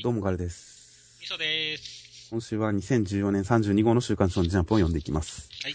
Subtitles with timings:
[0.00, 1.18] どうもガルです。
[1.20, 2.28] みそです。
[2.30, 5.48] 今週は2014年32号の週刊少年ジャンプを読んでいきます。
[5.64, 5.74] はい。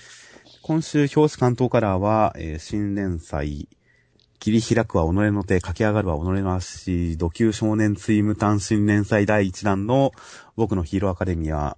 [0.62, 3.68] 今週表紙関東カラーは、えー新連載、
[4.40, 10.14] 切り開くは己の手、駆け上がるは己の足、土球少年ツイム単新連載第1弾の
[10.56, 11.76] 僕のヒーローアカデミア、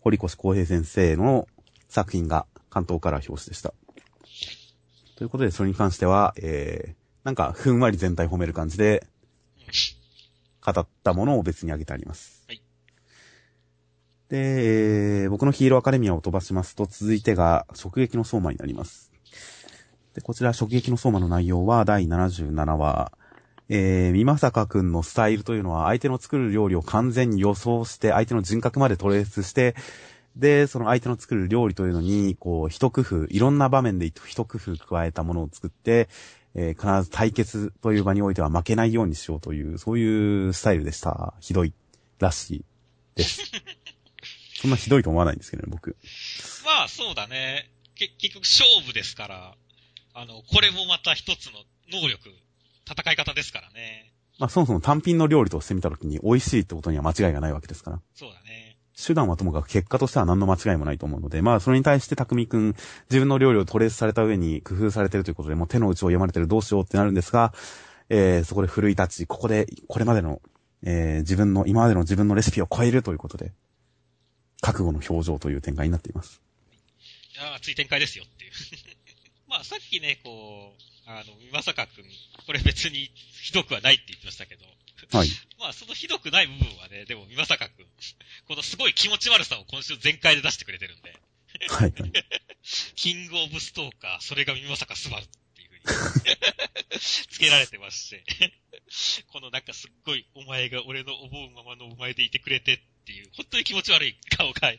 [0.00, 1.46] 堀越公平先生の
[1.88, 3.72] 作品が関東カラー表紙でした。
[5.16, 9.06] ということで、それに関しては、えー、なんか、ふんわり全体褒める感じで、
[10.72, 12.44] 語ったものを別に挙げてあります。
[12.48, 12.62] はい。
[14.28, 19.12] で、えー僕のヒーローアカデミアを飛ばしますと、続いてが、直撃の相馬になります。
[20.14, 23.12] で、こちら、直撃の相馬の内容は、第77話、
[23.68, 29.74] えー、みまさかくんのスタイルというのは、相手の作る料理を完全に予想して、相手の人格までトレースして、
[30.36, 36.08] で、その相手の作る料理というのに、こう、一工夫、いろんな場面で一工夫加えたものを作って、
[36.58, 41.34] えー必ず対決という場においては負けないようにしようという、そういうスタイルでした。
[41.40, 41.72] ひどい、
[42.18, 42.64] らしい
[43.14, 43.42] です。
[44.60, 45.96] そんなひどいと思わないんですけどね、僕。
[46.64, 47.70] まあ、そうだね。
[47.94, 49.54] け結局勝負ですから、
[50.14, 51.52] あの、これもまた一つの
[51.92, 52.30] 能力、
[52.88, 54.12] 戦い方ですからね。
[54.38, 58.00] まあそもそも単品の料理としてみたときに美味しいってことには間違いがないわけですから。
[58.14, 58.55] そうだね。
[58.96, 62.74] 手段はともかく結果としては何の間違いもないと思うので、まあそれに対して匠くん、
[63.10, 67.52] 自分の料理をトレースされた上に工夫されてるということで、もう手の内を読まれてるどうしようってなるんですが、
[68.08, 70.40] えー、そこで奮い立ち、ここで、これまでの、
[70.82, 73.52] えー、自分の、今までの自分のレシピを超えるということで、
[74.62, 76.40] 覚悟の表情という展開になっています。
[77.34, 78.52] いやー熱い展開ですよっていう。
[79.48, 82.04] まあ、さっきね、こう、あの、まさかくん、
[82.46, 83.10] これ別に
[83.42, 84.64] ひどくはないって言ってましたけど、
[85.12, 85.28] はい。
[85.58, 87.86] まあ、そのひどくない部分はね、でも、みまさかくん、
[88.46, 91.14] このすごい気持ち悪さを今週全開で出してくれてるんで、
[91.68, 92.12] はい、はい。
[92.94, 98.24] キングオブストーカー、それがみまさかスバルっていう風に、 つけられてまして、
[99.28, 104.74] このなんかすっごい、お前が俺の思うままのお前でいてくれてっていう、本当に気持ち悪い顔が、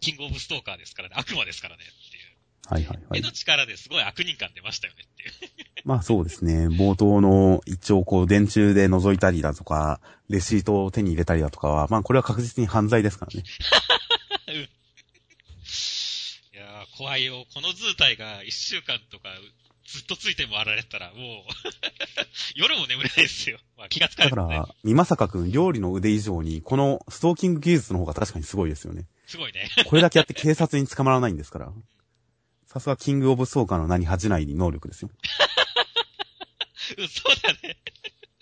[0.00, 1.84] キングオブストーカーですからね、悪魔ですからね。
[2.70, 3.22] はい、はい、はい絵。
[3.22, 5.30] の力ですごい悪人感出ましたよねっていう。
[5.84, 6.68] まあそうですね。
[6.68, 13.44] 冒頭の一応こう電柱で覗いたりだとか、レシートを手に入れたりだとかは、まあこれは確実に犯罪ですからね。
[16.54, 17.44] いやー、怖いよ。
[17.52, 19.30] この図体が一週間とか
[19.90, 21.16] ずっとついてもあられたら、もう、
[22.54, 23.58] 夜も眠れないですよ。
[23.76, 24.36] まあ気がつかない、ね。
[24.36, 29.06] だから、みまさかくん料理の腕以上に、このストーキング技術の方が確かにすごいですよね。
[29.26, 29.68] すごいね。
[29.86, 31.72] これだけやって警察に捕まらないんですから。
[32.70, 35.10] さすがキングオブソーカーの名に恥じない能力ですよ。
[36.98, 37.76] うんそうだね。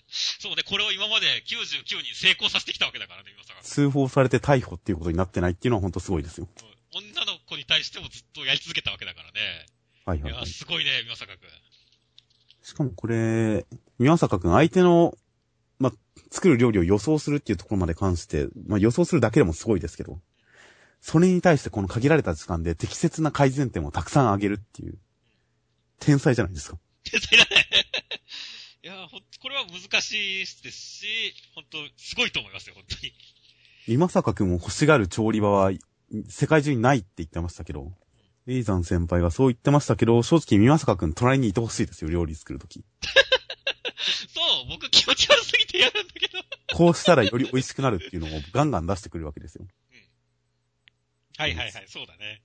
[0.07, 3.63] そうね、これを今まで99人成功させてきたわけだからね、今さが。
[3.63, 6.47] 通報されて逮捕っていうことになってないっていうのは本当すごいですよ。
[6.61, 9.39] うん女の子に対してもずっとやり続けたわけだからね。
[10.05, 10.47] はいはい、いやい。
[10.47, 11.49] すごいね、今坂くん。
[12.63, 13.65] しかもこれ、
[13.99, 15.15] 宮坂くん相手の、
[15.77, 15.93] まあ、
[16.31, 20.19] 作る料理を予想するっていうところまで関して、まあ予想するだけでもすごいですけど、
[21.01, 24.97] それに対してこの限られた時間で適切な改善点をたくさん上げるっていう、
[25.99, 26.77] 天才じゃないですか。
[27.03, 27.65] 天才だね。
[28.83, 33.13] いやー、ほんこれは難しいですし、本当すごいと思いますよ、本当に。
[33.87, 35.71] 今坂くんを欲しがる調理場は、
[36.27, 37.93] 世界中にないって言ってましたけど、
[38.47, 42.83] エイザン先輩がそう言ってましたけど、正直三坂くん隣にいてほしいですよ、料理作るとき。
[44.33, 46.39] そう、僕気持ち悪すぎて嫌なんだけど。
[46.75, 49.65] こうしたらより美味しくなるっていうのをガンガン出してくるわけですよ。
[51.39, 52.41] はいはいはい、そうだね。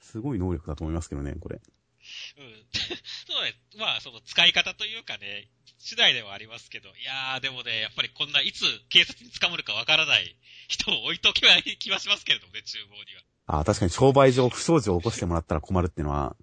[0.00, 1.56] すごい能力だと思いますけどね、これ。
[1.56, 2.66] うん。
[3.28, 3.54] そうね。
[3.76, 10.34] まあ、その使い方というかね、次第ではありますけど、いやー、でもね、やっぱりこんないつ警察に捕まるかわからない
[10.66, 13.22] 人を置いとけばいい気はしますけれどもね、厨房には。
[13.48, 16.34] ああ、確かに商売上不祥事を起こしてもらったら困るっていうのは、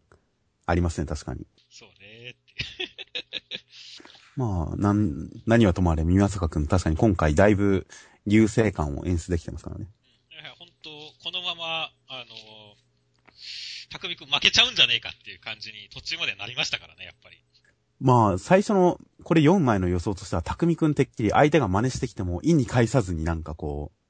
[0.68, 1.48] ありますね、確かに。
[1.72, 3.66] そうね、って。
[4.36, 7.88] まあ、なん、何はともあれ、三坂くん確かに今回だいぶ
[8.26, 9.88] 優勢感を演出できてますからね。
[10.32, 10.90] いや本当
[11.24, 12.76] このまま、あの
[13.96, 17.38] たくん負けちゃうんじゃねえかっていう感じに途中までなりましたからね、やっぱり。
[18.02, 24.06] まあ、最初の、これ4枚の予想としては、匠くんてっきり相手が真似してきても、意に介さずになんかこう、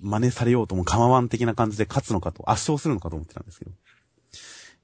[0.00, 3.72] 真似されようとも構わん的な感じで勝つのかと、圧勝するのかと思ってたんですけど。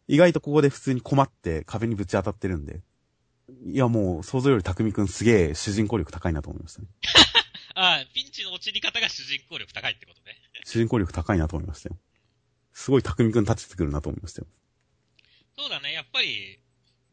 [0.08, 2.80] 意外とここで普通に困って壁にぶち当たってるんで。
[3.66, 6.88] いやもう、想像より匠くんすげえ主人公力高いなと思いましたね。
[7.74, 10.36] ああ、ピンチの落ちり方が主人公力高いってことね。
[10.64, 11.98] 主人公力高いなと思いましたよ。
[12.72, 14.46] すごい匠くん立ちてくるなと思いましたよ。
[15.56, 16.58] そうだね、やっぱり、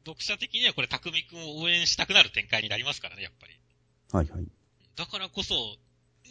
[0.05, 3.53] 読者的にはこれ、たくんを応援したくなる展開になりますからね、やっぱり。
[4.11, 4.47] はいはい。
[4.95, 5.53] だからこそ、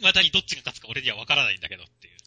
[0.01, 2.17] まだにどっちが勝つか俺には分からないんだけどっていう。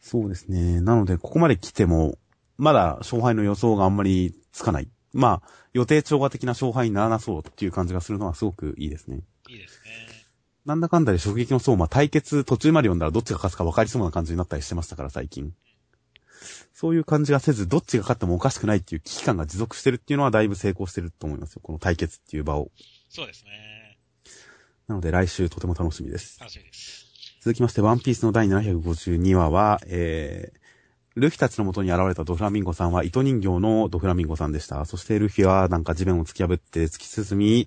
[0.00, 0.80] そうですね。
[0.80, 2.18] なので、ここまで来ても、
[2.58, 4.88] まだ勝敗の予想があんまりつかない。
[5.12, 9.20] まあ、予定調和的な勝敗にならなそうっていう感じがするのはすごくいいですね。
[9.48, 10.22] いいですね。
[10.64, 15.52] なんだかんだで直撃の相馬対決途中まで読んだらどっちが勝つか分かりそうな感じになったりしてましたから、最近。
[16.72, 21.60] そういう感じがせず、どっちが勝ってもおかしくないっていう危機感が持続してるっていうのはだいぶ成功してると思いますよ。
[21.62, 22.70] この対決っていう場を。
[23.08, 23.98] そうですね。
[24.88, 26.40] なので来週とても楽しみです。
[26.40, 27.06] 楽しみです。
[27.40, 30.62] 続きまして、ワンピースの第752話は、えー、
[31.16, 34.84] ルフィたちの元に現れたドフラミンゴさんは糸人形のドフラミンゴさんでした。
[34.84, 37.66] そしてルフィはなんか地面を突き破って突き進み、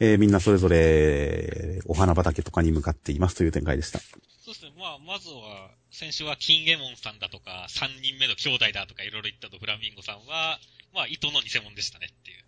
[0.00, 3.98] えー、みんなそれぞれお花畑とかに向かっていますという展開でした。
[3.98, 4.72] そうですね。
[4.78, 10.58] まあ、まずは、先週はキンゲモンさんだとか、三人目の兄弟だとかいろいろ言ったドフラミンゴさんは、
[10.92, 12.44] まあ、糸の偽物でしたねっていう。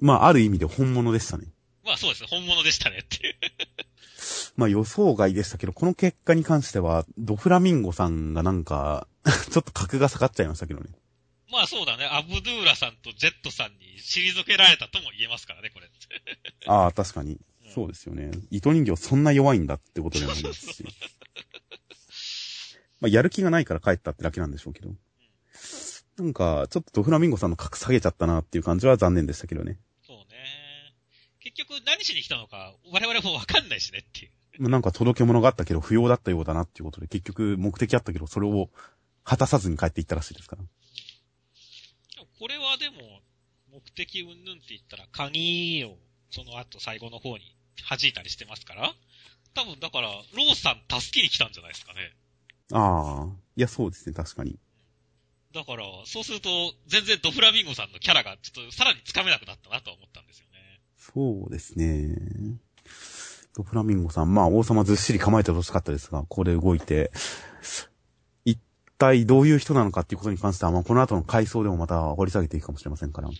[0.00, 1.46] まあ、ある意味で本物でしたね。
[1.84, 2.28] まあそうですね。
[2.28, 3.36] 本物でしたねっていう。
[4.58, 9.06] まあ予想外でしたけど、この結果に関しては、ドフラミンゴさんがなんか、
[9.52, 10.90] ちょっと格が下がっちゃいましたけどね。
[11.52, 12.04] まあそうだね。
[12.04, 15.88] アブドゥーラさんとジェットさんに退けられたとも言えますからね、これ。
[16.66, 17.38] ああ、確かに。
[17.72, 18.32] そうですよね。
[18.50, 20.84] 糸人形そんな弱いんだってことでもありますし。
[23.00, 24.90] まあ、やる気がないから帰ったってだけなんでしょうけど。
[26.18, 29.78] なんか、ちょっとドフラミンゴさんの格下げちゃったなっていう感じは残念でしたけどね。
[30.04, 30.24] そうね。
[31.40, 34.32] 結局何しに来たのか、我々もわかんないしねっていう。
[34.58, 38.70] まあなんか届け物があったけど不要だったようだなっていうことで、結局目的あったけど、それを
[39.22, 40.62] 果たさずに帰っていったらしいですから。
[40.62, 40.68] で
[42.20, 42.96] もこれはでも、
[43.70, 45.96] 目的云々って言ったら、鍵を
[46.30, 47.54] その後最後の方に
[47.88, 48.92] 弾いたりしてますから、
[49.54, 52.12] 多分だから、ローさん助けに来たんじゃないですかね。
[52.72, 53.36] ああ。
[53.56, 54.58] いや、そうですね、確かに。
[55.54, 56.48] だから、そうすると、
[56.86, 60.80] 全然ドフラミンゴさんのキャラがちょっとさらにつかめなくなったなとは思ったんですよね。
[60.96, 62.60] そうですね。
[63.56, 67.10] ドフラミンゴさん、まあ王様ずっしり構えてほしかったですが、ここで動いて、
[68.44, 68.60] 一
[68.98, 73.30] 体どういう人なのかっていうことに関しては、まあこの後の回想でもまた掘り下げていくかもしれませんから。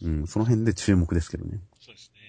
[0.00, 1.58] うん、その辺で注目ですけどね。
[1.80, 2.20] そうですね。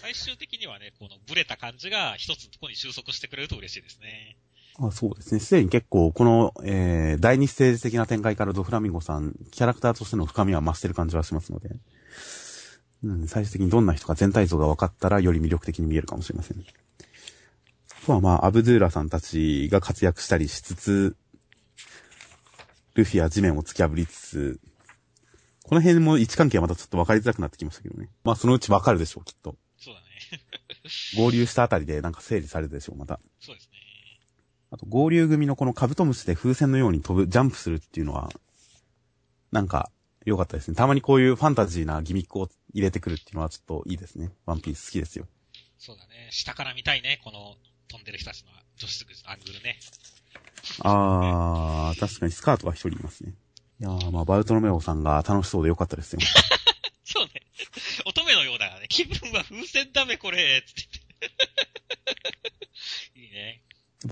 [0.00, 4.38] 最終的にはね、このブレた感じが一つのところに収束してくれると嬉しいですね。
[4.78, 5.40] あそうですね。
[5.40, 11.70] すでに結構、この、えー、第二ステージ的な展開からドフラミンゴさん、キャラクターとしての深みは増してる感じはしますので、
[13.02, 16.58] うん、最終的にどんな人か全体像が分かったら、より魅力的に見えるかもしれません。
[16.58, 21.16] あとはまあ、アブドゥーラさんたちが活躍したりしつつ、
[22.94, 24.60] ルフィは地面を突き破りつつ、
[25.64, 28.08] この辺も位置関係はまたちょっと分かりづらくなってきましたけどね。
[28.24, 29.56] まあ、そのうち分かるでしょう、きっと。
[29.78, 30.06] そうだね。
[31.16, 33.18] 合流したあたりでなんか整理されるでしょう、また。
[33.40, 33.75] そうですね。
[34.70, 38.30] あと、合流組のこのカブトムシで風船のように飛ぶ、ジャンプするっていうのは、
[39.52, 39.90] なんか、
[40.26, 40.74] 良かったですね。
[40.74, 44.32] たまにこういうファンタジーなギミックを入れてくるっていうのはちょっといいですね。
[44.44, 45.26] ワンピース好きですよ。
[45.78, 46.28] そうだね。
[46.30, 47.20] 下から見たいね。
[47.22, 47.54] この
[47.88, 49.78] 飛んでる人たちの女子のアングルね。
[50.82, 53.34] あー、確かにスカートが一人いますね。
[53.80, 56.20] いやー、まあ、バルトロメオさんが楽しそうで良かったですよ。
[57.04, 57.42] そうね。
[58.04, 58.88] 乙女のようだからね。
[58.88, 60.82] 気分は風船ダメこれつって。
[63.20, 63.62] いいね。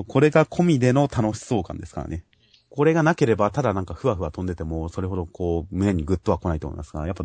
[0.05, 2.25] これが込みでの楽しそう感ですからね。
[2.71, 7.25] これがなければ、ただなんかふわふわ飛んでても、それほどこう、胸にグッとは来ないと思いますが、やっぱ、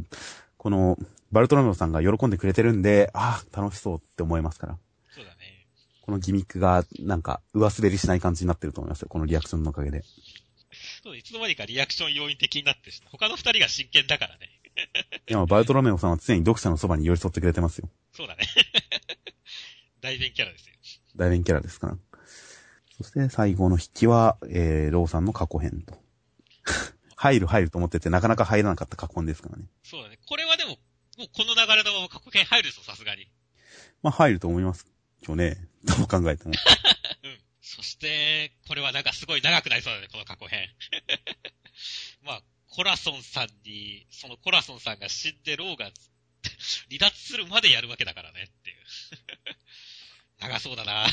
[0.58, 0.98] この、
[1.32, 4.78] バルトロメオさんが喜んでくれてるんで、ああ、楽しそうって思いますから。
[5.10, 5.38] そうだね。
[6.02, 9.08] このギミックが、なんか、上滑りしない感じになってると思いますよ。
[9.10, 10.04] このリアクションのおかげで。
[11.04, 14.50] そう、いつの間にかリアクション要因的になってるし他の二人が真剣だからね。
[15.28, 17.90] いや、バルトロメオさんは常に読者のそばに寄り添ってくれてますよ。
[18.14, 18.46] そうだね。
[20.00, 20.70] 大弁キャラですよ。
[21.16, 21.98] 大連キャラですから。
[23.02, 25.98] そして最後の筆記は、えー、ローさんの過去編と。
[27.16, 29.66] 入る入ると思っててなかなか入らなかった過去編ですからね。
[29.84, 30.20] そうだね。
[30.26, 30.72] これはでも、
[31.18, 33.30] もうこの流れのまま過去編入るぞ、さすがに。
[34.02, 34.86] まあ入ると思います
[35.28, 35.58] よね。
[35.84, 36.54] どう考えても。
[37.24, 37.40] うん。
[37.62, 40.70] そして、これはなんかすごい長くなりそうだね、この過去編。
[42.24, 45.86] まあ、コラソンさんに、そのコラソンさんが死んでローが
[46.90, 48.78] 離脱するまでやるわけだからねっていう。
[50.40, 51.06] 長そうだな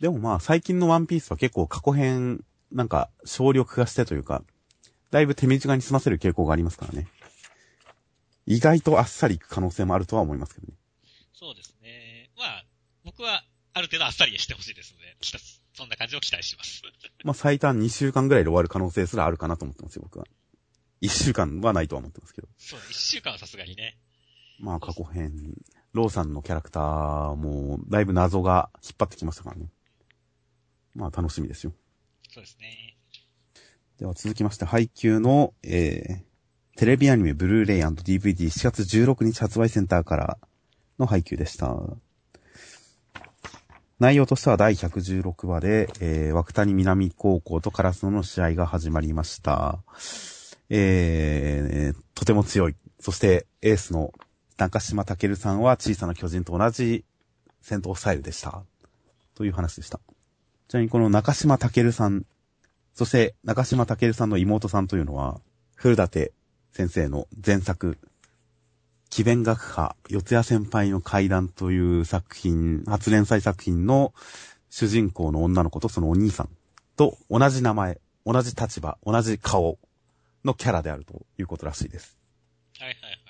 [0.00, 4.42] でもまあ最近のワンピースは結構過去編、なんか省力化してというか、
[5.10, 7.06] だいぶ手短に済ませる傾向がありますからね。
[8.46, 10.74] 意外とあっさりいく可能性もあるとは思いますけどね。
[11.32, 12.30] そうですね。
[12.36, 12.64] まあ、
[13.04, 15.16] 僕はある程度あっさりしてほしいですので、
[15.74, 16.82] そんな感じを期待します。
[17.24, 20.26] まあ最短2週間ぐらいで終わる可能性すらあるかなと思ってますよ、僕は。
[21.02, 22.48] 1週間はないとは思ってますけど。
[22.56, 23.98] そう、一週間はさすがにね。
[24.58, 25.54] まあ過去編、
[25.92, 29.70] ローさんのキャラクターも、だいぶ謎が引っ張ってきましたからね。
[30.96, 31.72] まあ楽しみですよ。
[32.30, 32.96] そうですね。
[33.98, 40.38] では続きまして、配給の、えー、テレビアニメ、ブルーレイ &DVD7 月16日発売センターから
[40.98, 41.74] の配給でした。
[43.98, 49.78] 内容としては第116話で、えー、枠谷南高校とカラスノの試合が始まりました。
[50.68, 52.76] えー、とても強い。
[53.00, 54.12] そして、エースの
[54.58, 57.04] 中島健さんは小さな巨人と同じ
[57.62, 58.62] 戦闘スタイルでした。
[59.34, 60.00] という話でした。
[60.68, 62.26] ちなみにこの中島健さん、
[62.92, 65.40] そして中島健さんの妹さんというのは、
[65.76, 66.32] 古舘
[66.72, 67.98] 先生の前作、
[69.08, 74.12] 奇弁学派、四谷先輩の階段という作品、初連載作品の
[74.68, 76.48] 主人公の女の子とそのお兄さん
[76.96, 79.78] と同じ名前、同じ立場、同じ顔
[80.44, 82.18] のキャラであるということらしいです。
[82.80, 83.20] はいはいはいはい。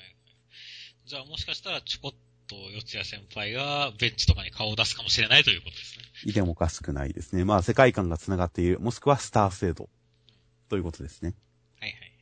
[1.04, 6.04] じゃあもしかしたらちょこっと四谷先輩がベンチとかに顔を出すかもしれないということですね。
[6.24, 7.44] いてもおかしくないですね。
[7.44, 9.88] まあ世界観が繋がっている、もしくはスター制度
[10.68, 11.34] ということですね。
[11.80, 12.12] はいはい。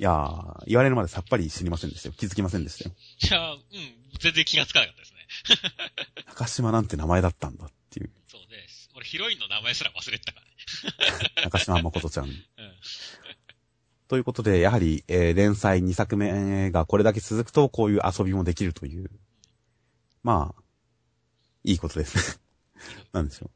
[0.00, 2.14] いやー、言われるまでさっぱり知りませんでしたよ。
[2.16, 2.94] 気づきませんでしたよ。
[3.18, 3.60] じゃあ、うん、
[4.20, 5.18] 全然気がつかなかったですね。
[6.26, 8.10] 高島なんて名前だったんだっていう。
[8.28, 8.90] そうです。
[8.94, 10.52] 俺ヒロインの名前すら忘れてたからね。
[11.44, 12.26] 中島誠ちゃん。
[12.28, 12.34] うん。
[14.08, 19.10] ということで、やはり、えー連載2作目がこれだけ続くと、こういう遊びもできるという。
[20.22, 20.62] まあ、
[21.64, 22.22] いいことですね。
[23.12, 23.50] なんでしょ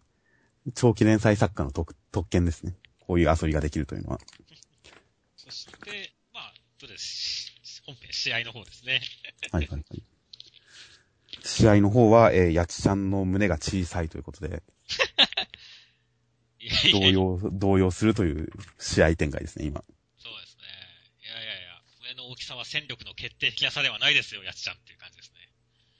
[0.66, 0.72] う。
[0.72, 2.76] 長期連載作家の特特権ですね。
[3.00, 4.20] こういう遊びができるというのは。
[5.36, 7.52] そして、まあ、どうです。
[7.84, 9.00] 本編試合の方ですね。
[9.50, 10.02] はいはいはい。
[11.44, 14.62] 試合の方は、えー、やちちゃんの胸が小さいということで、
[16.92, 19.82] 動揺、動揺するという試合展開ですね、今。
[20.18, 20.64] そうですね。
[21.22, 25.31] いやいやいや、上の大きさは戦力の決定的な差ではないですよ、やつちゃんっていう感じですね。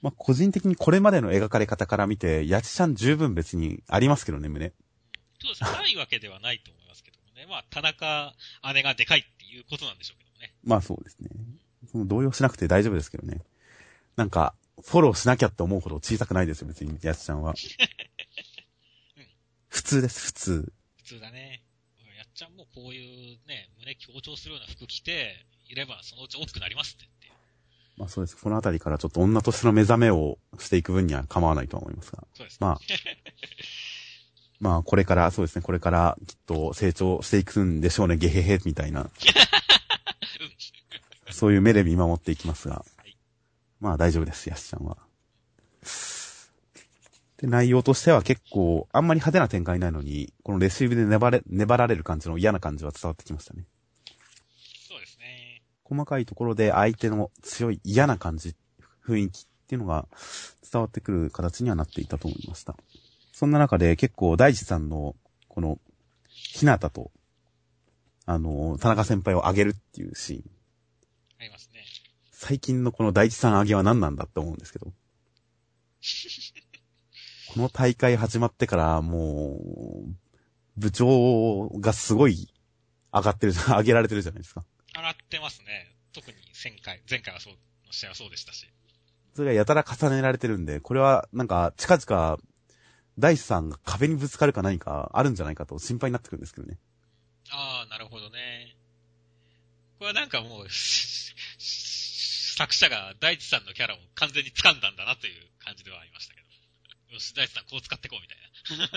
[0.03, 4.73] まあ、個人的にこれまでの描かれ方から見て、やちちゃん十分別にありますけどね、胸。
[5.41, 5.69] そうですね。
[5.71, 7.45] ないわけではないと思いますけどもね。
[7.49, 8.33] まあ、田中
[8.73, 10.53] 姉がでかいっていうことなんでしょうけどもね。
[10.61, 11.29] まあそうですね。
[11.89, 13.39] その動揺しなくて大丈夫ですけどね。
[14.17, 17.53] なんか、フォローしなきゃって思うほど小さくないですよ、別に、やつちゃんは。
[19.69, 20.73] 普通です、普通。
[20.97, 21.63] 普通だね。
[22.17, 27.07] やっちゃんもこういうね、胸強調するような服着ていれば、そのうち大きくなりますって。
[27.97, 28.37] まあそうです。
[28.37, 32.23] このあたりからちょっと女としての目覚めをしていく分には構わないとは思いますが。
[32.33, 32.57] そうですね。
[32.59, 32.79] まあ、
[34.59, 39.09] まあこれから、そうですね、これからきっと成長していくんでしょうね、ゲヘヘみたいな。
[41.31, 43.15] そういう目で見守っていきますがい。
[43.79, 44.97] まあ大丈夫です、やすちゃんは。
[47.37, 53.65] で、内容としては結構、あんまり派手な展開ないのに、このレシーブで粘れ、粘られる感じの嫌な感じは伝わってきましたね。
[55.93, 58.55] 細かいところで相手の強い嫌な感じ、
[59.07, 60.07] 雰囲気っていうのが
[60.69, 62.75] 伝わってくる形にはなっていたと思いました。
[63.31, 65.15] そんな中で結構大地さんの、
[65.47, 65.77] この、
[66.27, 67.11] ひなたと、
[68.25, 70.43] あの、田中先輩を上げるっていうシーン。
[71.39, 71.83] ありますね。
[72.31, 74.87] 最近のこの大地さん上げは何なんだって思うんですけど。
[77.53, 79.59] この大会始まってからも
[80.07, 80.15] う、
[80.75, 82.51] 部長がすごい
[83.13, 84.65] 上がってる上げられてるじゃないですか。
[84.93, 85.95] 洗ってますね。
[86.13, 87.59] 特に前回、前回はそう、の
[87.91, 88.67] 試合はそうでしたし。
[89.35, 92.37] それがやたら重ねられてるんで、これはなんか近々、
[93.17, 96.77] 大地さんが壁にぶつかるか何かあるんじゃないかと心配になってくるんですけどね。
[97.51, 98.75] ああ、なるほどね。
[99.99, 105.33] これはなんかもう、作者が大地さんのキャラを完全に掴んだんだなという
[105.63, 106.41] 感じではありましたけ
[107.09, 107.13] ど。
[107.13, 108.37] よし、大地さんこう使ってこうみたい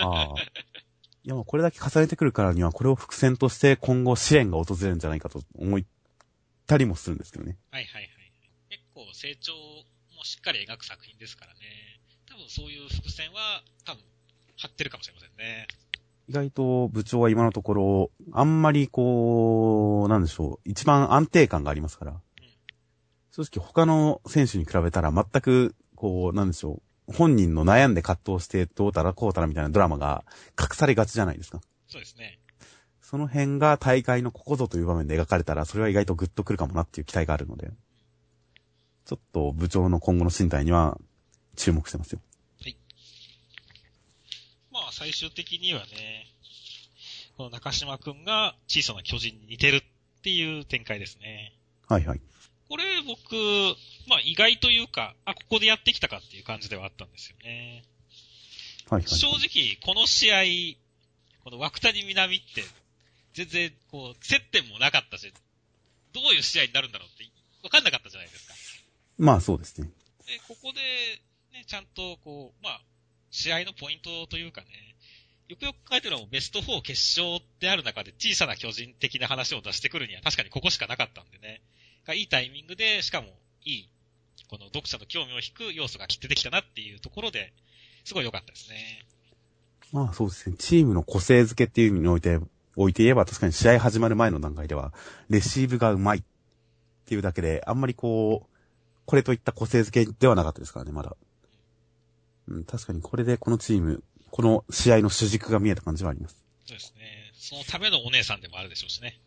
[0.03, 0.11] な。
[0.11, 0.35] ああ。
[1.27, 5.81] いやもうこれだけ重ねてくるからには、これを伏線として今後試練が訪れるんじゃないかと思っ
[6.69, 7.59] たりもするんですけどね。
[7.73, 8.11] はいはいはい。
[8.71, 9.53] 結構成長
[10.17, 11.59] もしっかり描く作品ですからね。
[12.31, 14.05] 多分そういう伏線は多分
[14.57, 15.67] 張ってるかもしれませんね。
[16.29, 22.21] 意外と部長は今のところ、あんまりこう、なんでしょう、一番安定感がありますから。
[23.33, 30.25] 正直他の選手に比べたら全く、こう、なんでしょう、本人の悩んで葛藤してどうたらこうたらみたいなドラマが
[30.61, 31.61] 隠されがちじゃないですか。
[31.89, 32.39] そうですね。
[33.01, 37.71] その辺が大会のここぞという場面で描かれたら、それは意外とグッとくるかもなっていう期待があるので、
[39.05, 40.99] ちょっと部長の今後の身体には
[41.55, 42.21] 注目してますよ。
[44.73, 46.27] まあ最終的にはね、
[47.39, 49.83] この中島くんが小さな巨人に似てるっ
[50.23, 51.55] ていう展開ですね。
[51.89, 52.21] はいはい。
[52.69, 53.35] これ僕、
[54.09, 57.85] まあ意外というか、あ、ここでやってきたかっていう感じではあったんですよね。
[58.89, 59.09] はいはい。
[59.09, 60.43] 正直、この試合、
[61.45, 62.63] この枠谷南って、
[63.35, 65.33] 全然、こう、接点もなかったし、
[66.13, 67.25] どういう試合になるんだろうって、
[67.63, 68.55] わかんなかったじゃないですか。
[69.19, 69.91] まあそうですね。
[70.27, 70.81] で、ここで、
[71.53, 72.81] ね、ちゃんと、こう、まあ、
[73.31, 74.69] 試合のポイントというかね、
[75.49, 81.63] よくよく考えてるのもベスト4決勝ってある中で小さな巨人的な話を出してくるには確かにここしかなかったんでね。
[82.07, 83.29] がいいタイミングで、しかも
[83.65, 83.89] いい、
[84.49, 87.53] この読者の興味を引く要素がきっとできたなっていうところで、
[88.05, 89.05] すごい良かったですね。
[89.93, 90.57] まあそうですね。
[90.59, 92.39] チームの個性づけっていう意味において、
[92.77, 94.93] おいて言えば確かに試合始まる前の段階では、
[95.29, 96.23] レシーブがうまいっ
[97.07, 98.57] ていうだけで、あんまりこう、
[99.07, 101.17] これといった個性づけではなかったですからね、まだ。
[102.49, 106.37] うん、確かにこれでこのチーム、この試合の主軸が見えた感じはあります。
[106.67, 107.33] そうですね。
[107.35, 109.19] そのためのお姉さんでもあるでしょうしね。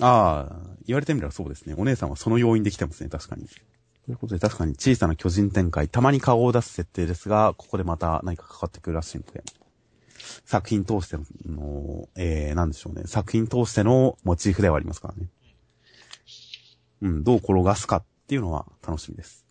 [0.00, 1.74] ああ、言われてみればそうですね。
[1.76, 3.46] お姉さんはその要因で来てますね、確かに。
[3.46, 9.42] ということで確かに小さな巨人展開、たまに顔を出す設定ですが、ここでまた何かかかってくるらしいので、
[10.44, 13.02] 作品通しての、えー、なんでしょうね。
[13.06, 15.28] 作品通してのモチーフではありますからね。
[17.02, 19.44] うん、どう転がすかっていうのは楽しみです。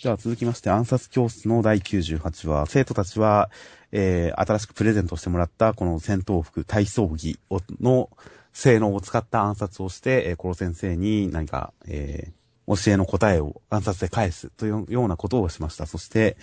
[0.00, 3.50] じゃあ続きまして、暗殺教室の第98話、生徒たちは、
[3.92, 7.38] えー、新しくプレゼントしてもらったこの戦闘服、体操着
[7.80, 8.10] の
[8.56, 15.84] 性能を使った暗殺をして、えー、コロ先生に何か、えー、教えの答えを暗殺で返すというようなことをしました。
[15.84, 16.38] そして、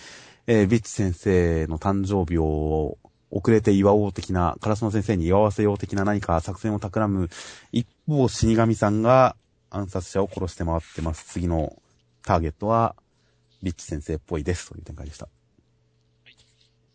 [0.46, 2.98] えー、ビッチ先生の誕生日を
[3.32, 7.30] 遅れて祝おう的な、カラスの先生に祝わせよう的な何か作戦を企む
[7.72, 9.34] 一方、死神さんが
[9.70, 11.24] 暗殺者を殺して回ってます。
[11.24, 11.82] 次の
[12.24, 12.94] ターゲットは、
[13.64, 15.26] ビッチ先生っぽいですという展開でした。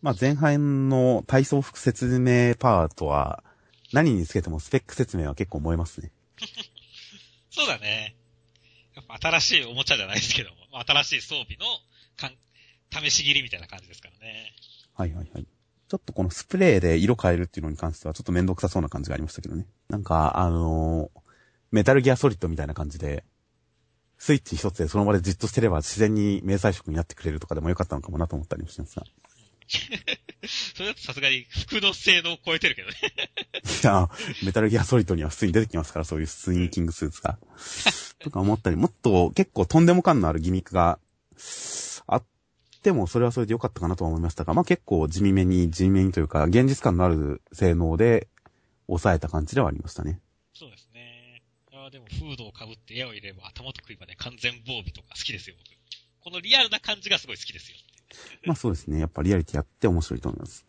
[0.01, 3.43] まあ前半の体操服説明パートは、
[3.93, 6.11] 何につけてもスペック説明は結構燃えますね。
[7.49, 8.15] そうだね。
[8.95, 11.65] やっぱ新しいおもちゃじゃないですけども、新しい装備の
[12.17, 14.53] かん試し切りみたいな感じですからね。
[14.93, 15.47] はいはいはい。
[15.87, 19.65] ちょっとこのスプレーで色変えるっていうのに関してはちょっとめんどくさそうな感じがありましたけどね。
[19.89, 21.19] なんか、あのー
[21.71, 23.23] メタルギアソリッドみたいな感じで、
[24.17, 29.05] スイッチ一つでその場でじっとしてれば自然に明細色になってくれるとかでもよかったのかもなと思ったりもしてますが。
[30.75, 32.95] それだとさすがに服の性能を超えてるけどね。
[33.83, 34.09] いや、
[34.43, 37.37] メタルギアソリッドには普通に出てきますから、そういうスインキングスーツが。
[38.19, 40.99] とか思ったり、もっと結構とんでも感のあるギミックが
[42.07, 42.25] あっ
[42.81, 48.27] ても、それはそれでよかったかなとは思いましたが、まあ結構地味めに、地味めにというか、現実感のある性能で
[48.87, 50.19] 抑えた感じではありましたね。
[50.53, 51.43] そうですね。
[51.71, 55.79] あーでもフードを被って矢を入れれば頭と首まで完全防備とか好きですよ、僕。
[56.21, 57.77] このリアルな感じがすごい好きですよ。
[58.45, 58.99] まあそうですね。
[58.99, 60.65] やっぱリアリティやって面白いと思います。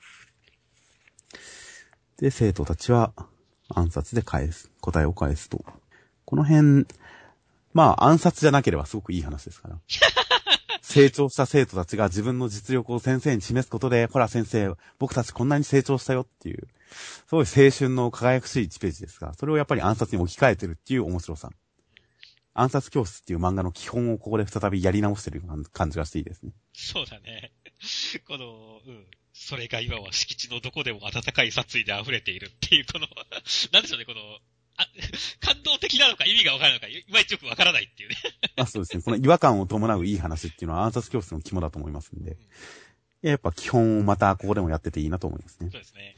[2.18, 3.12] で、生徒たちは
[3.68, 4.70] 暗殺で返す。
[4.80, 5.64] 答えを返すと。
[6.24, 6.86] この辺、
[7.72, 9.78] まあ暗殺じゃなければすごくいい話ですから。
[10.82, 21.50] 成長した生徒たちが自分の実力を先生に示すことで、ほら先生、僕たちこんなに成長したよっていう、すごい青春の輝くしい1ページですが、それをやっぱり暗殺に置き換えてるっていう面白さ。
[22.54, 26.52] 暗殺教室っていう漫画の基本をここで再びやり直してる感じがしていいですね。
[26.72, 27.52] そうだね。
[28.26, 29.06] この、うん。
[29.32, 33.06] それが今は敷地のどこでも温かい殺意で溢れているっていう、この、
[33.72, 34.20] なんでしょうね、この、
[34.76, 34.86] あ、
[35.40, 38.16] 感動的なのか意味がわからないのか、いまいちよくわからないっていうね。
[38.56, 39.02] まあそうですね。
[39.02, 42.36] この違和感を伴ういい話っていうのは暗殺教室の肝だと思いますんで。
[43.22, 45.68] やっぱ基本をまたここでもやってていいなと思いますね。
[45.70, 46.16] そうですね。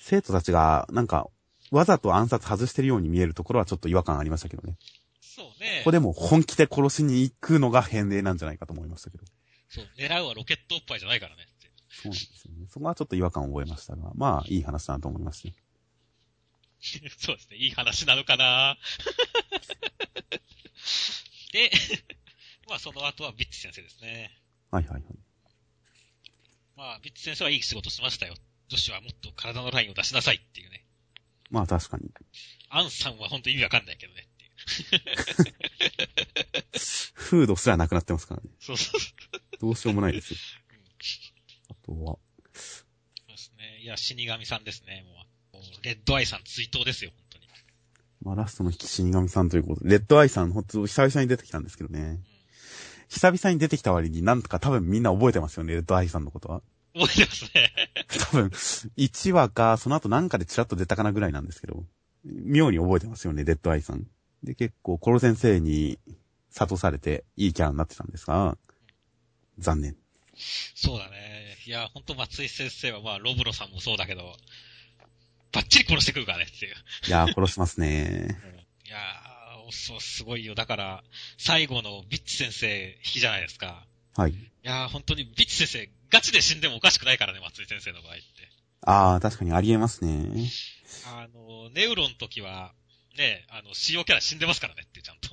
[0.00, 1.28] 生徒たちが、なんか、
[1.70, 4.76] わざと暗殺外してるように見えるところはちょっと違和感ありましたけどね。
[5.20, 5.78] そうね。
[5.80, 9.24] ここでも本気で殺しに行くのが変例なんじゃないかと思いましたけど。
[9.68, 11.70] そう、狙うはロケットおっぱいじゃないからねって。
[11.88, 12.66] そうなんですよね。
[12.70, 15.54] そこはちょっと違和感を覚えましたが、まあ、いい話だなと思いましたね。
[17.18, 17.56] そうですね。
[17.56, 18.78] いい話なのかな
[21.52, 21.70] で、
[22.68, 24.38] まあその後はビッチ先生ですね。
[24.70, 25.18] はいはいはい。
[26.76, 28.36] まあ、ビッチ先生はいい仕事しましたよ。
[28.68, 30.84] 女子はもっと体のラインを出しなさいっていうね。
[31.50, 32.10] まあ確かに。
[32.68, 34.52] アンさんは本当意味わかんないけどねっていう。
[37.14, 38.50] フードすらなくなってますからね。
[38.60, 39.00] そうそう。
[39.60, 40.38] どうしようもないですよ。
[41.70, 42.18] あとは、
[42.52, 43.80] そうですね。
[43.82, 45.04] いや、死神さんですね。
[45.52, 47.46] もう、もうレッドアイさん追悼ですよ、本当に。
[48.22, 52.20] まあラストの引き死神さんということで、レッドアイさん、ほんと久々に出てきたんですけどね。
[53.08, 56.62] 久々に出てきた割になんとか多分みんな覚えてますよね、レッドアイさんのことは。
[56.94, 57.72] 覚えてますね。
[58.30, 61.84] 多分、1話か、その後なんかでチラッと出たかなぐらいなんですけど、
[62.24, 64.06] 妙に覚えてますよね、レッドアイさん。
[64.42, 65.98] で、結構、コロ先生に
[66.52, 68.56] 諭されていいキャラになってたんですが、
[69.58, 69.96] 残念。
[70.74, 71.56] そうだね。
[71.66, 74.36] いや、本当松井先生はまあ、ロブロさんもそうだけど、
[75.52, 76.74] バッチリ殺してくるからねっていう。
[77.06, 78.38] いやー、殺しますね。
[78.86, 80.54] いやー、そう、すごいよ。
[80.54, 81.04] だから、
[81.38, 83.86] 最後のビッチ先生引きじゃないですか。
[84.16, 84.32] はい。
[84.32, 88.22] いやー、本当にビッチ先生、ガチで死んでもおかしくないからね、松井先生の場合って。
[88.82, 90.50] あー、確かにありえますね。
[91.06, 92.72] あの、ネウロの時は、
[93.16, 95.30] ね、あの、使用キャラ死んでますからねって、ちゃんと。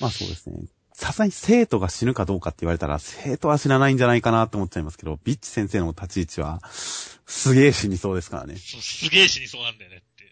[0.00, 0.66] まあそうですね。
[1.00, 8.56] さすがに生徒が死ぬかどうかって言われたら、生徒は死なないんじゃないかなって思っちゃいますけど、ビッチ先生の立ち位置は、すげえ死にそうですからね。
[8.56, 10.24] そう、すげえ死にそうなんだよねって。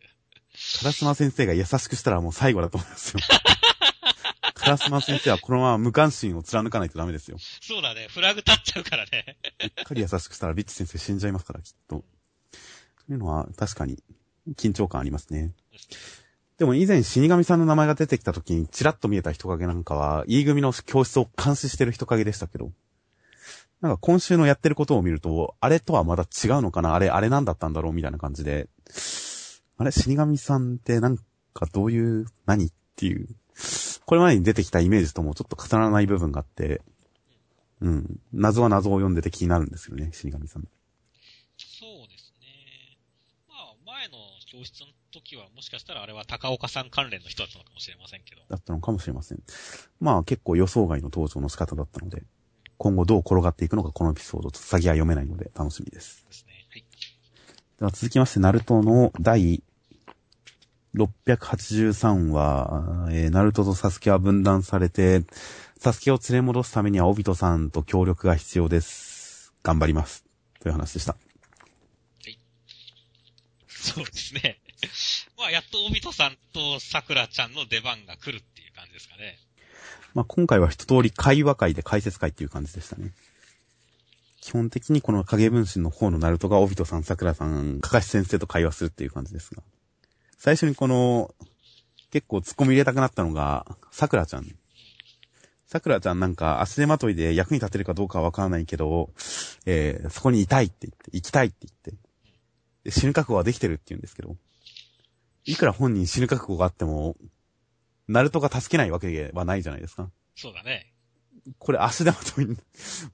[0.81, 3.21] カラスマ先生が優しくしたらもう最後だと思いますよ。
[4.53, 7.39] カラスマ先生はこのまま無関心を貫かないとダメですよ。
[7.63, 9.39] そうだね、フラグ立っちゃうからね。
[9.63, 12.05] うっかり優しくしたらビッチ先生死んじゃいますから、きっと。
[13.07, 14.03] というのは確かに
[14.57, 15.53] 緊張感ありますね。
[16.59, 22.73] でも以前死神さんの名前が出てきた時にチラッと見えた人影なんかは、E 組の教室を監視してる人影でしたけど、
[23.81, 26.95] なんか今週のやってることを見ると、あれとはまた違うのかな？
[26.95, 27.93] あれ、あれなんだったんだろう？
[27.93, 28.69] みたいな感じで、
[29.77, 31.17] あれ、死神さんってなん
[31.55, 33.29] かどういう、何っていう、
[34.05, 36.83] これまでに出てきたイメージともちょっと重ならない部分があって、
[37.81, 38.19] うん。
[38.33, 40.63] 謎は謎を読んでて気になるんですよね、死神さん。
[41.57, 42.99] そうですね。
[43.49, 44.15] まあ、前の
[44.51, 48.43] 教室の時は、もしかしたらあれは高岡さん関連の人だったのかもしれませんけど。
[48.49, 49.43] だったのかもしれません。
[50.01, 52.23] まあ結構予想外の登場の仕方だったので、
[52.77, 56.25] 今後どう転がっていくのかこのエピソードと先は読めないので楽しみです。
[56.29, 56.53] ですね。
[56.71, 56.85] はい。
[57.79, 59.63] では続きまして、ナルトの第
[60.95, 65.25] 683話、えー、ナルトとサスケは分断されて、
[65.79, 69.53] サスケを連れ戻すためにはオビトさんと協力が必要です。
[69.63, 70.25] 頑張ります。
[70.61, 71.17] という話でした。
[73.69, 74.61] そうですね。
[75.39, 79.39] まあ、やっとオビトさんと桜ちゃんの出番が来るっていう感じですかね。
[80.15, 83.13] まあ、今回は一通り会話会で解説会っていう感じでしたね。
[84.41, 89.63] 基本的にこの影分身の方のナルトがオビトさん、桜さん、かかし先生と会話するっていう感じですが。
[90.39, 91.35] 最初にこの、
[92.11, 94.47] 結構突っ込み入れたくなったのが、桜ちゃん。
[95.67, 99.11] 桜ちゃんなんか足手まといで役に立てるかどうかはわからないけど、
[99.67, 101.97] えー、そこにいたいって言って、行きたいって言っ
[102.85, 104.37] て、死ぬ覚悟はできてるって言うんですけど、
[105.49, 107.17] いくら本人死ぬ覚悟があっても、
[108.07, 110.11] ナルトが助けないわけではないじゃないですか。
[110.37, 110.93] そうだね。
[111.59, 112.39] これ足手まと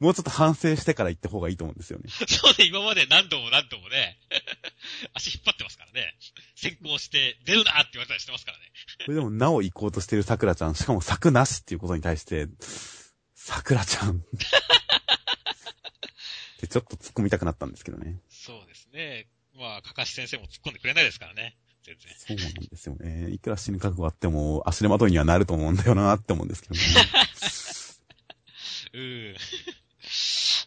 [0.01, 2.07] もうちょっと反省してから行った方がいいと思うんですよね。
[2.27, 4.19] そうね、今まで何度も何度もね、
[5.15, 6.17] 足引っ張ってますからね。
[6.57, 8.65] 先行して、出るなって言われたりしてますからね。
[9.07, 12.49] これでもなお行こうとしてる桜ちゃん、しかも柵なしっていうことに対して、
[13.37, 14.17] 桜ちゃん。
[14.19, 14.23] っ
[16.59, 18.21] てちょっと突っ込みたくなったんですけどね。
[18.29, 19.29] そうですね。
[19.55, 21.57] まあ、かかし先生も突っ込んでくれないですからね。
[21.85, 22.15] 全然。
[22.17, 23.31] そうなんですよね。
[23.31, 26.81] いくら死ぬ覚悟あっても、足手まといにはなると思うんだよなって思うんですけどね。
[28.95, 29.37] うん。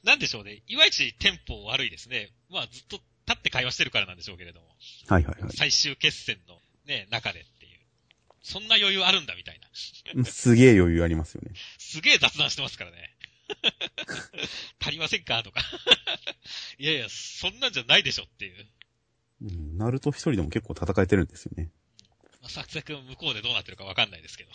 [0.03, 0.62] なんでしょうね。
[0.67, 2.30] いまいちテンポ悪いですね。
[2.49, 4.67] まあ、ずっと立って会話してるからなんでしょうけれども。
[5.08, 5.51] はいはいはい。
[5.56, 7.80] 最終決戦のね、中でっていう。
[8.43, 9.60] そんな余裕あるんだみたい
[10.15, 10.25] な。
[10.25, 11.51] すげえ余裕ありますよね。
[11.77, 13.13] すげえ雑談してますからね。
[14.80, 15.41] 足りませんか？
[15.43, 15.62] とか。
[16.77, 18.67] いやいや、そんなんじゃないでしょっていう。
[19.41, 21.69] うん、ナルト一人でも結構戦えてるんですよね。
[22.41, 24.50] まあ、サクサク向こうでどうなってるかわかんないですけど。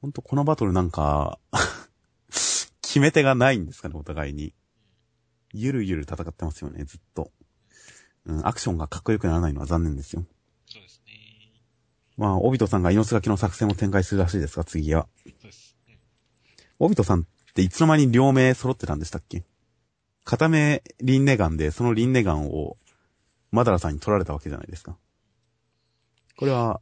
[0.00, 1.38] ほんとこのバトルなんか、
[2.82, 4.54] 決め手がないんですかね、お互いに。
[5.52, 7.30] ゆるゆる戦ってますよね、ずっと。
[8.24, 10.24] うん、アクションがかっこよくならないのは残念ですよ。
[10.66, 11.12] そうですね。
[12.16, 15.08] まあ、オビトさんが命がけの作戦を展開するらしいですが、次は。
[15.24, 15.76] そうです。
[15.88, 15.98] うん
[16.78, 17.24] オビトさんっ
[17.54, 19.44] ていつの間に両目揃ってたんでしたっけ？
[20.24, 22.76] 片目リンネガンで、そのリンネガンを
[23.52, 24.96] マダラさんに取られたわけじゃないですか。
[26.36, 26.80] これは、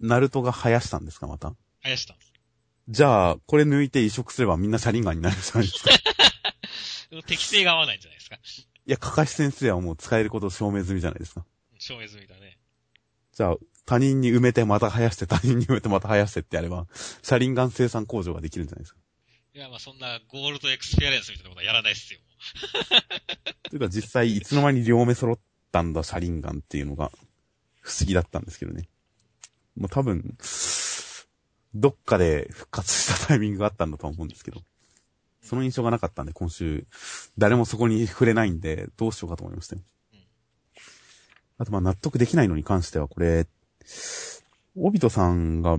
[0.00, 1.54] ナルトが生やしたんですか、また？
[1.84, 2.32] 生やしたんです。
[2.88, 5.90] じゃあ、これ抜いて移植すればみんな写輪眼になるじゃないですか。
[7.26, 8.36] 適性が合わないんじゃないですか。
[8.36, 11.44] いや、カカシ先生はもう使えること証明済みじゃないですか。
[11.78, 12.58] 証明済みだね。
[13.32, 16.86] じゃあ、他人に埋めてまた生やして、他人に埋めてまた生やしてってやれば、
[17.22, 19.00] 写輪眼生産工場ができるんじゃないですか。
[19.54, 22.20] いや、まあそんなゴールドエクスペリエンスみたいなことはやらないっすよ。
[23.70, 25.38] というか実際、いつの間に両目揃っ
[25.70, 27.10] たんだ、車輪ガンっていうのが、
[27.80, 28.88] 不思議だったんですけどね。
[29.76, 30.36] もう多分、
[31.74, 34.62] どっかで復活したタイミングがあったんだとは思うんですけど。
[35.40, 36.86] その印象がなかったんで、今週、
[37.38, 39.82] 誰もそこに触れないんで、どうしようかと思いましたよ。
[40.12, 40.18] うん
[41.60, 43.48] あと、まあ、納得できないのに関しては、これ、
[44.76, 45.78] オビトさんが、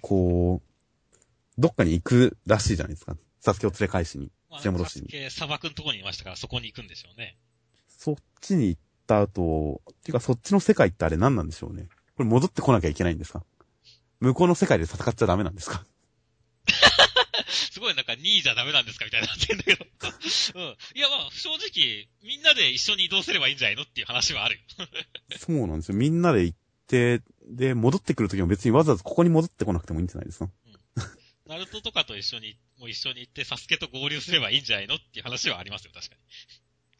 [0.00, 3.14] こう、どっかに行くらしいじゃないですか。
[3.40, 5.02] サスケを連れ返しに、まあ、連れ戻しに。
[5.02, 7.36] サスケ砂漠のとこにいましたから、そこに行くんでしょうね。
[7.88, 11.88] そっちに行った後、っていうかそっちの世界ってあれ何なんでしょうね？
[12.16, 13.42] これ戻ってこなきゃいけないんですか？
[14.20, 15.84] 向こうの世界で戦っちゃダメなんですか？
[17.48, 19.86] すごいなんか2位じゃダメなんですかみたいになってんだけど。
[19.86, 20.76] うん。
[20.94, 24.60] いやまあ、正直、みんなで一緒に移動すればいいんじゃないのっていう話はあるよ。
[25.38, 25.94] そうなんですよ。
[25.94, 30.50] みんなで行って、で、戻ってくるときも別にわざわざここに戻ってこなくてもいいんじゃないですか？
[31.46, 36.20] ナルトとかと一緒に、もう一緒に行って、サスケと合流すればいいんじゃないのっていう話はありますよ、確かに。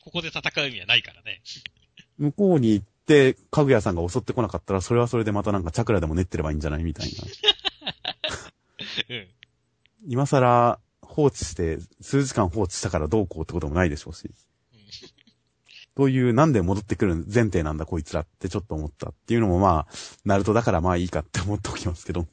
[0.01, 1.42] ここで戦う意味はないからね。
[2.19, 7.25] 向こうに行って、かぐやさんが襲ってこなかったら、それはそれでまたなんかチャクラでも練ってればいいんじゃないみたいな。
[9.11, 9.29] うん。
[10.07, 14.31] 今更放置して、数時間放置したからどうこうってこともないでしょうし。
[15.97, 22.27] という、なんで戻ってくる前提なんだこいつらってちょっと思ったっていうのもまあ、ナルトだからまあいいかって思っておきますけど。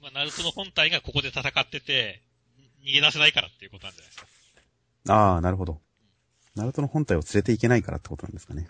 [0.00, 2.22] まあ、ナルトの本体がここで戦ってて、
[2.84, 4.26] 逃げ出せないからっていうことなんじゃないですか。
[5.08, 5.80] ああ、なるほど。
[6.56, 8.68] ナルトの本体を連れていけないからってことなんですかね。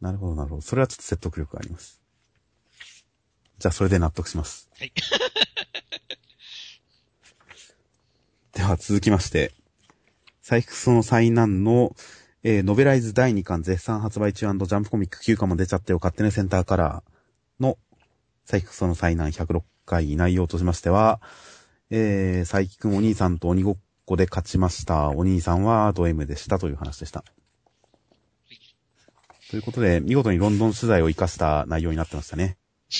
[0.00, 0.62] なるほど、なるほど。
[0.62, 2.00] それはちょっと説得力があります。
[3.58, 4.68] じゃあ、それで納得します。
[4.78, 4.92] はい。
[8.54, 9.52] では、続きまして。
[10.42, 11.94] サイクスの災難の、
[12.42, 17.76] えー、ノベライズ第2巻絶賛発売中ジャンプコミック9巻も出ちゃってよ勝手にセンターカラーの
[18.46, 21.20] サイクスの災難106回内容としましては、
[21.90, 25.10] えー、佐伯くんお兄さんと鬼ごっこで勝ちました。
[25.10, 27.24] お兄さんはド M でしたという話でした。
[29.50, 32.58] ということで、見事にロンドン取材を活かした内容になってましたね。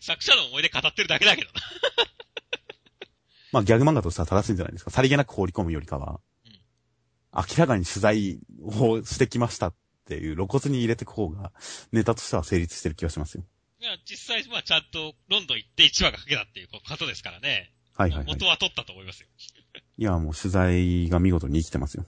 [0.00, 1.60] 作者の思い出語ってるだけだけどな。
[3.52, 4.90] まあギャグ漫画としては正しいんじゃないですか。
[4.90, 6.52] さりげなく放り込むよりかは、うん、
[7.34, 9.74] 明らかに取材をしてきましたっ
[10.06, 11.52] ていう露骨に入れていく方が、
[11.90, 13.44] ネタとしては成立してる気がしますよ。
[13.80, 17.72] いや、実際、まあちゃんとロンドン行って1話がかけたっていうことですからね。
[17.94, 19.28] はいはい、はい、元は取ったと思いますよ。
[19.98, 22.06] いや、もう取材が見事に生きてますよ。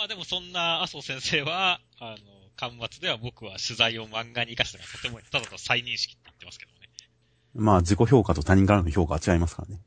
[0.00, 2.16] うん、まあでもそんな麻生先生は、あの、
[2.56, 6.78] 端末では僕は取材を漫画に活かしたのがとてもただと再認識って言ってますけどね。
[7.54, 9.80] まあ自己評価と他人からの評価は違いますからね。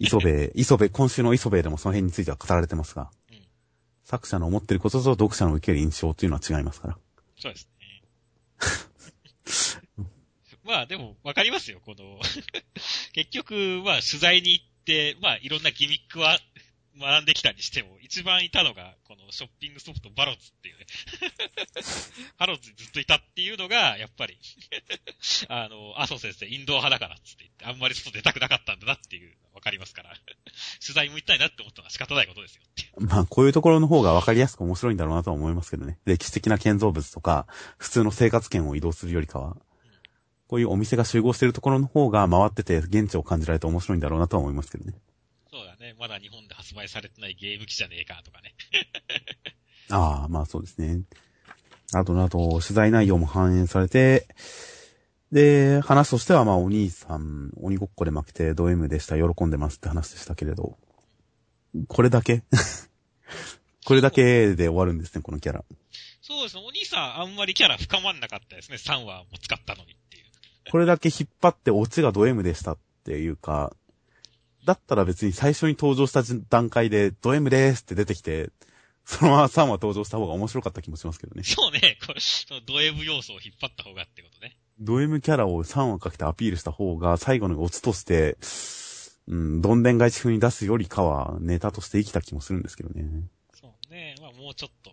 [0.00, 3.40] 磯部、磯部、今週の磯部でもその辺については語られてますが、うん、
[4.04, 6.98] 作者の思ってることと読者の受ける印象っていうのは違いますから。
[7.38, 7.68] そうです
[9.76, 9.82] ね。
[10.64, 12.20] まあでも、わかりますよ、この
[13.12, 16.38] 結局、まあ取材に行って、まあいろんなギミックは
[16.98, 20.86] 学んできたにしても、一番いたのが、このショッピングソフトバロッツっていうね。
[22.36, 24.38] ハロッズにずっといたっていうのが、やっぱり
[25.48, 30.14] あの、麻生先生、インドア派だからっつって言って、あんまり外出たくなかったんだなっていう、わかりますから。
[30.84, 32.62] 取材向いたいなって思ったのは仕方ないことですよ
[32.98, 35.98] まあ、こういうところの方がわかりやすく面白いんだろうなとは思いますけどね。
[36.04, 37.46] 歴史的な建造物とか、
[37.78, 39.56] 普通の生活圏を移動するよりかは。
[40.48, 44.94] こういうお店が集合してるところの方が回ってて現地を感じられて面白いんだろうなとは思いますけどね。
[45.50, 45.94] そうだね。
[45.98, 48.54] まだ日本で発売されてないゲーム機じゃねえかとかね。
[49.90, 51.02] ああ、まあそうですね。
[51.94, 54.28] あと、あと、取材内容も反映されて、
[55.32, 60.76] で、話としては、まあ、お兄さん、鬼ごっこで負けてド M でした、喜んでますって話でしたけれど、
[61.86, 62.42] これだけ？
[63.86, 65.64] これだけで終わるんですね、このキャラ。
[66.20, 70.24] そうですね、お兄さんあんまりキャラ深まんなかったですね、3話も使ったのにっていう。
[70.70, 73.74] これだけ引っ張ってオチがド M でしたっていうか、
[74.68, 78.50] だったら別に最初に登場した段階で、ド M でーすって出てきて、
[79.06, 81.42] そのまま3話登場した方が面白かった気もしますけどね。
[81.42, 81.96] そうね。
[82.06, 84.58] これ、そのド M 要素を引っ張った方がってことね。
[84.78, 88.36] ド M キャラを3話かけてアピールした方が、最後のオツとして、
[89.26, 93.22] うん、どんでん返し風に出すよりかは、ネタとして生きた気もするんですけどね。
[93.54, 94.16] そうね。
[94.20, 94.92] まあもうちょっと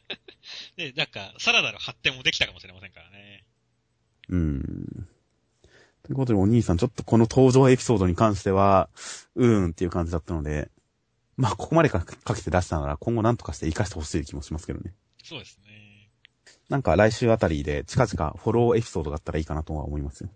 [0.76, 3.44] で、なんか、さらなる発展もできたかもしれませんからね。
[4.30, 5.08] うん。
[6.04, 8.88] ということで、お兄さん、ちょっとこの登場エピソードに関しては、
[9.36, 10.70] うーんっていう感じだったので、
[11.36, 14.94] まあ、ここまでかけて出したなら、今後何とかして活かしてほしい気もしますけどね。
[15.22, 16.10] そうですね。
[16.68, 20.30] なんか来週あたりで近々フォローエピソードがあったらいいかなとは思いますよ。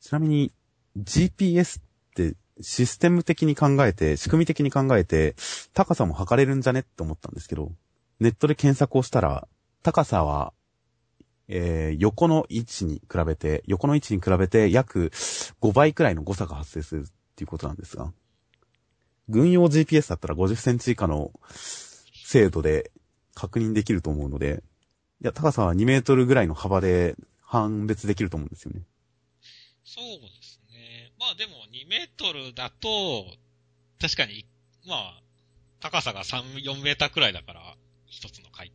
[0.00, 0.52] ちなみに、
[0.98, 1.82] GPS っ
[2.14, 5.34] てシステム的に考えて、仕組み的に考えて、
[5.72, 7.72] 高さも測れるんじゃねって思ったんですけど、
[8.20, 9.48] ネットで検索をしたら、
[9.82, 10.52] 高さは
[11.48, 15.10] えー、横の位置に比べて、横の位置に比べて約
[15.60, 17.04] 5倍くらいの誤差が発生するっ
[17.36, 18.12] ていうことなんですが、
[19.28, 22.90] 軍用 GPS だったら50センチ以下の精度で
[23.34, 24.62] 確認できると思うので、
[25.22, 28.82] いや、高さは2メートルぐらいの幅で判別できると思うんですよね。
[29.84, 31.12] そうですね。
[31.18, 33.24] まあでも2メートルだと、
[34.00, 34.46] 確かに、
[34.86, 35.22] まあ、
[35.80, 37.76] 高さが3、4メーターくらいだから、
[38.06, 38.72] 一つの回。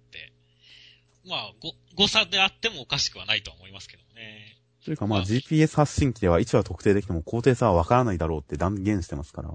[1.25, 1.53] まあ、
[1.95, 4.57] 誤差であってもおかしくはないと思いますけどね。
[4.83, 9.51] というかまあ、まあ、GPS 発信機では位置は特定できても高低差はわからないだろうって断言してますから。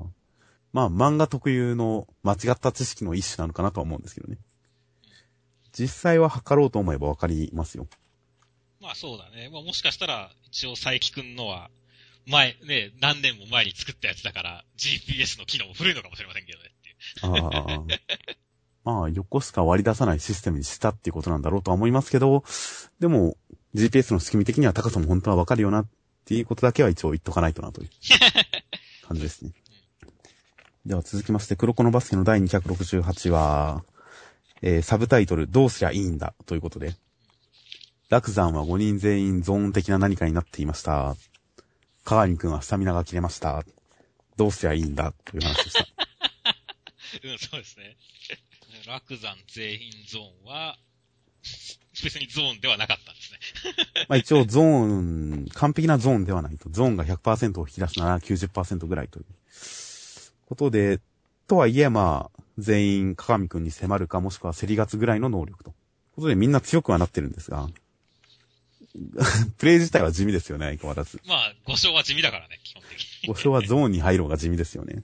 [0.73, 4.39] まあ、漫画特有の間違った知識の一種なのかなとは思うんですけどね。
[5.73, 7.87] 実際は測ろうと思えばわかりますよ。
[8.81, 9.49] まあそうだね。
[9.53, 11.71] まあもしかしたら、一応佐伯くんのは、
[12.27, 17.53] 前、ね、何年も前に作ったやつだから、GPS の機能も古いのかもしれませんけどねっていう。
[17.53, 18.44] ああ。
[18.85, 22.45] まあ、横しか割り出さないシステムにしたっていうことなんだろうとは思いますけど、
[23.01, 23.37] でも、
[23.75, 25.87] GPS の仕組み的には高さも本当はわかるよなっ
[26.27, 27.89] ていうことだけは一応言っとかないとなという
[29.07, 29.53] 感じですね。
[30.87, 33.85] では続きまして、黒子のバスケの第268話、
[34.61, 36.95] えー、サブタイトル、どうすりゃいいんだということで、
[38.11, 41.17] 落山は5人全員ゾーン的な何かになっていました。
[42.05, 43.65] 鏡くんはスタミナが切れました。
[44.37, 45.87] どうすりゃいいんだという話でした。
[47.25, 47.97] うん、そうですね。
[48.87, 50.79] 落山全員ゾーンは、
[52.03, 53.39] 別にゾーンではなかったんですね。
[54.09, 56.69] まあ一応ゾーン、完璧なゾーンではないと。
[56.71, 59.27] ゾーンが100%を引き出すなら90%ぐらいという
[60.47, 61.01] ことで、
[61.47, 65.75] とはいえまあ、全員、鏡くんに迫るかもしくは競り勝つぐらいの能力と。
[66.15, 67.69] ことでみんな強くはなってるんですが、
[69.59, 71.21] プレイ自体は地味ですよね、相変わらず。
[71.27, 73.35] まあ、5勝は地味だからね、基本的に。
[73.35, 75.03] 5章はゾーンに入ろうが地味ですよね。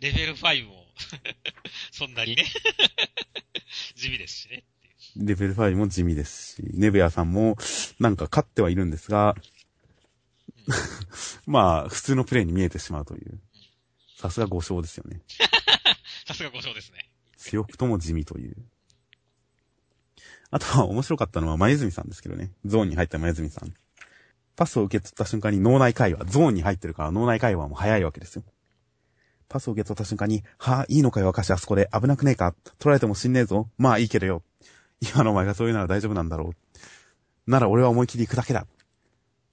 [0.00, 0.86] レベル5も、
[1.92, 2.44] そんなにね、
[3.96, 4.64] 地味ですしね。
[5.16, 7.56] レベル5も地味ですし、ネベアさんも
[7.98, 9.34] なんか勝ってはいるんですが、
[11.46, 13.40] まあ、普通のプレイに見えてしまうという。
[14.16, 15.22] さすが5章ですよね。
[16.26, 17.10] さすが5章ですね。
[17.36, 18.56] 強くとも地味という。
[20.50, 22.52] あとは面白かったのは前泉さんですけどね。
[22.64, 23.74] ゾーンに入った前泉さん。
[24.56, 28.44] パスを受け取った瞬間に脳内会話、ゾーンに入ってるから脳内会話も早いわけですよ。
[29.50, 33.68] パスを受け取った瞬間に、はぁ、いいのかよ、明石あそこで危なくねえか取られても死んねえぞ。
[33.76, 34.42] まあいいけどよ。
[35.00, 37.50] 今のお前がそういうなら大丈夫なんだろう。
[37.50, 38.66] なら俺は思い切り行くだけだ。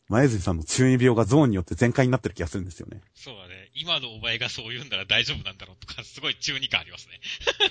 [0.09, 3.01] 前泉さんの中二病がゾーンによって全開になってる気がするんですよね。
[3.15, 3.71] そうだね。
[3.73, 7.19] 今のお前がそう言うんなら大丈夫なんだろうとか、すごい中二感ありますね。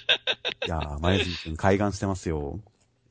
[0.66, 2.60] いやー、前泉君開眼してますよ。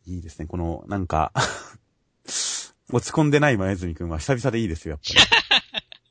[0.06, 0.46] いいですね。
[0.46, 1.32] この、なんか
[2.92, 5.65] 落ち込んでない前泉君は久々でいいですよ、やっぱり。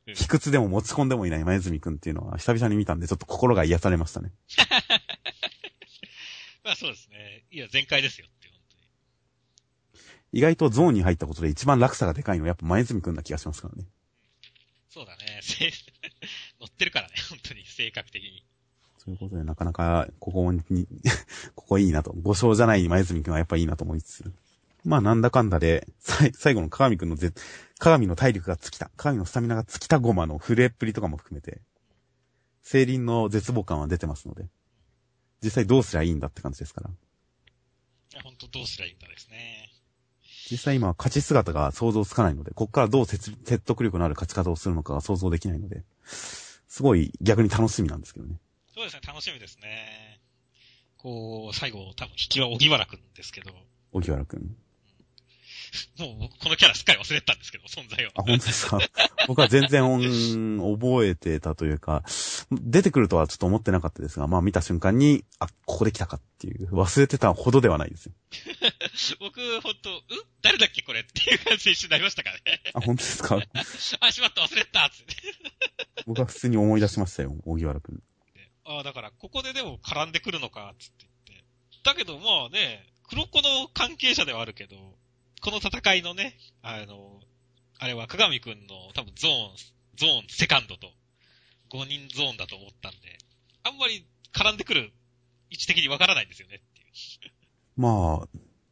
[0.07, 4.33] 卑屈でも持ち込んでもいない前泉君っていうのは久々に見たんで、ちょっと心が癒されましたね。
[6.63, 7.45] まあそうですね。
[7.51, 8.83] いや、全開ですよって、本当に。
[10.33, 13.87] 意外とゾーンに入ったことで一番落差がでかいのはやっぱ前泉君な気がしますからね。
[14.91, 15.41] そうだね。
[15.43, 15.73] せ
[16.61, 18.45] 乗ってるからね、本当に、性格的に。
[18.99, 20.87] そういうことでなかなか、ここに、
[21.57, 22.13] ここいいなと。
[22.13, 24.44] 5勝じゃない前泉君はやっぱいいなと思いつつ。
[24.85, 25.87] まあなんだかんだで、
[26.35, 27.33] 最後の鏡くんのぜ、
[27.79, 31.61] 鏡の体力が尽きた、鏡のスタミナが尽きたゴマの震えっぷりとかも含めて、
[32.63, 34.47] 精輪の絶望感は出てますので、
[35.43, 36.91] 実際どうすりゃいいんだって感じですから。
[36.91, 36.93] い
[38.17, 39.71] や、本当どうすりゃいいんだですね。
[40.51, 48.39] 実際今、勝ち姿が想像つかないので、こっからどう説説得力のある勝ち方をするのかが想像できないので、すごい逆に楽しみなんですけどね。
[48.75, 50.21] そうですね、楽しみですね。
[50.99, 53.53] こう、最後、多分、引きは小木原くんですけど、
[53.93, 54.57] 荻原くん。
[55.99, 58.11] もう僕このキャラすっかり忘れてたんですけど、存在を。
[58.15, 58.79] あ、本当ですか？
[59.27, 62.05] 僕は全然、うん覚えてたというか、
[62.51, 68.13] 出てくるとはちょっと思ってなかったですが、まあ見た瞬間に、あ、ここで来たかっていう、忘れてたほどではないですよ。
[69.21, 70.03] 僕、本当ん？
[70.43, 72.61] 誰だっけこれっていう感じで一瞬なりましたからね。
[72.75, 73.39] あ、本当ですか？
[74.01, 75.15] あ、しまった、忘れてたつって。
[76.07, 78.03] 僕は普通に思い出しましたよ、荻原くん。
[78.67, 81.45] ああ、だから、ここででも絡んでくるのか、つって言って。
[81.83, 84.77] だけど、まあね、黒子の関係者ではあるけど、
[85.45, 87.21] この戦いのね、あの、
[87.79, 89.57] あれは鏡くんの多分ゾーン、
[89.97, 90.87] ゾーンセカンドと
[91.71, 93.19] 5人ゾーンだと思ったんで、
[93.63, 94.91] あんまり絡んでくる
[95.51, 96.87] 位置的にわからないんですよねっていう。
[97.77, 98.29] まあ、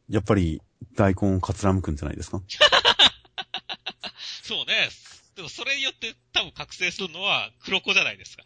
[0.09, 0.61] やっぱり、
[0.95, 2.41] 大根をかつらむくんじゃないですか？
[4.43, 4.89] そうね。
[5.35, 8.43] でもそれによって多分覚醒するのは黒子じゃないですか。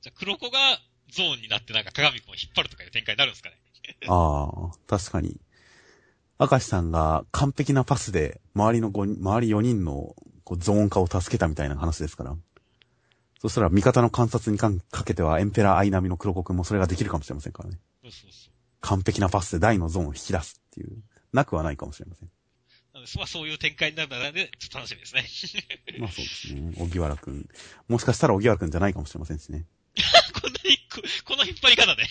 [0.00, 3.56] じゃあ黒子がゾーンになってなんか鏡くんを引っ張るとかいう展開になるんですかね。
[4.08, 5.36] ああ、確かに。
[6.50, 12.36] 明石さんが完璧なパスで、周りの5人、周り4人のこうゾーン化を助けたみたいな話ですから。
[13.40, 17.78] そしたら味方の観察にかかけてはエンペラーアイナミの黒子くんもそれができるかもしれませんからね。
[18.02, 18.52] そうそうそう。
[18.80, 21.02] 完璧なパスで大のゾーンを引き出すっていう、
[21.32, 22.30] なくはないかもしれません。
[22.94, 25.26] なので、まあそういう展開になるので、ちょっと楽しみですね。
[26.00, 26.74] まあそうですね。
[26.78, 27.48] 荻原くん。
[27.88, 29.66] もしかしたら荻原くんじゃないかもしれませんしね。
[30.40, 32.04] こんなにこ、この引っ張り方で。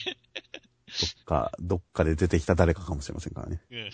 [1.01, 3.61] どっか、どっかで出てきた誰かかもしれませんからね。
[3.71, 3.91] うん。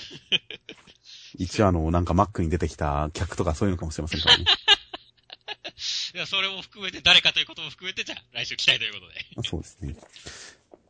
[1.37, 4.45] 一応あの、なんかマックに出てきた客とかそういうのかもしれませんからね。
[6.13, 9.25] いや、それも含めて、誰かということも含めて、じゃあ、来週期待ということで。
[9.37, 9.95] あそうですね。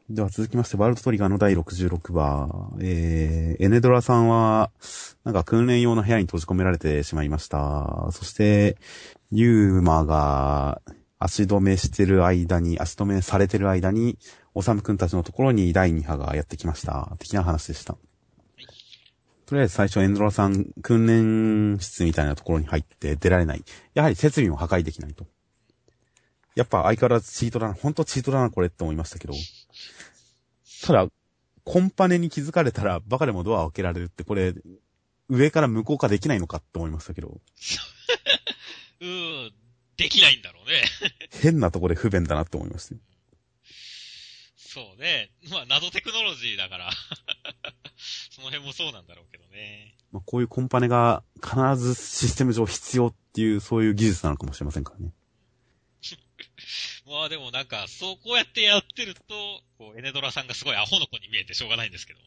[0.09, 4.71] では続きまして、ワールドトリガーの第66話、えー、エネドラさんは、
[5.23, 8.09] なんか訓練用の部屋に閉じ込められてしまいました。
[8.11, 8.77] そして、
[9.29, 10.81] ユーマが
[11.19, 14.17] 足止めしてる間に、足止めされてる間に、
[14.59, 17.15] オサムくんたちのところに第2波がやってきました。
[17.17, 17.95] 的な話でした。
[19.45, 23.63] とりあえず最初エンドラさん、訓練室みたいなところに入って出られない。
[23.93, 25.25] やはり設備も破壊できないと。
[26.55, 29.33] やっぱ相変わらずチートだな、ほんとチートだなこれって思いましたけど。
[30.85, 31.07] ただ、
[31.63, 34.53] コンパネに気づかれたらバカでもドアを開けられるってこれ、
[35.29, 37.39] 上から無効化できないのかって思いましたけど、
[38.99, 39.53] うーん、
[39.95, 40.83] できないんだろうね。
[41.41, 43.01] 変なとこで不便だなって思いましたよ。
[44.71, 45.31] そうね。
[45.49, 46.91] まあ、謎テクノロジーだから。
[48.29, 49.95] その辺もそうなんだろうけどね。
[50.11, 55.11] まあ、こういうコンパネが必ずシステム上必要っていう、そういう技術なのかもしれませんからね。
[57.07, 59.21] まあでもなんか、そうこうやってやってると、
[59.79, 62.19] こう、エネドラさんがすごいアホの子に見えてしょうがないんですけど。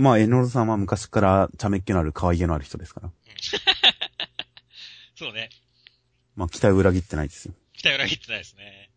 [0.00, 3.12] まあ、エノルさんは昔から茶目っ気のある可愛げのある人ですから。
[5.14, 5.50] そうね。
[6.36, 7.54] まあ、期待を裏切ってないですよ。
[7.74, 8.91] 期待裏切ってないですね。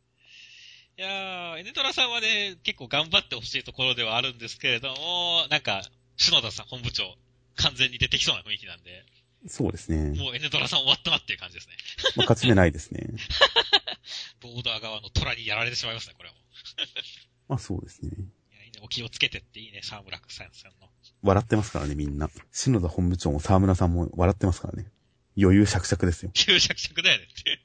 [0.97, 5.81] いやー、エネトラさんはね、結構頑張ってほしいところではあるんですけれども、なんか、
[6.15, 7.03] 篠田さん本部長、
[7.57, 9.03] 完全に出てきそうな雰囲気なんで、
[9.47, 10.17] そうですね。
[10.17, 11.75] もうエネドラさん終わったなっていう感じですね。
[12.15, 13.07] まあ、勝ち目ないですね。
[14.41, 16.41] ボーダー側の虎にやられてしまいますね、これはも
[17.49, 18.11] まあそうですね。
[18.17, 18.21] う。
[18.53, 20.89] いやいいね、お気をつけてっていいね、沢村さんさんの。
[21.21, 22.29] 笑ってますからね、みんな。
[22.51, 24.89] 篠田本部長も沢村さんも笑ってますからね。
[25.37, 26.31] 余裕しゃくしゃくですよ。
[26.33, 27.59] 旧尺尺だよねっていう。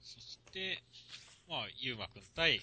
[0.00, 0.82] そして、
[1.52, 2.62] まあ、ゆうまくん対、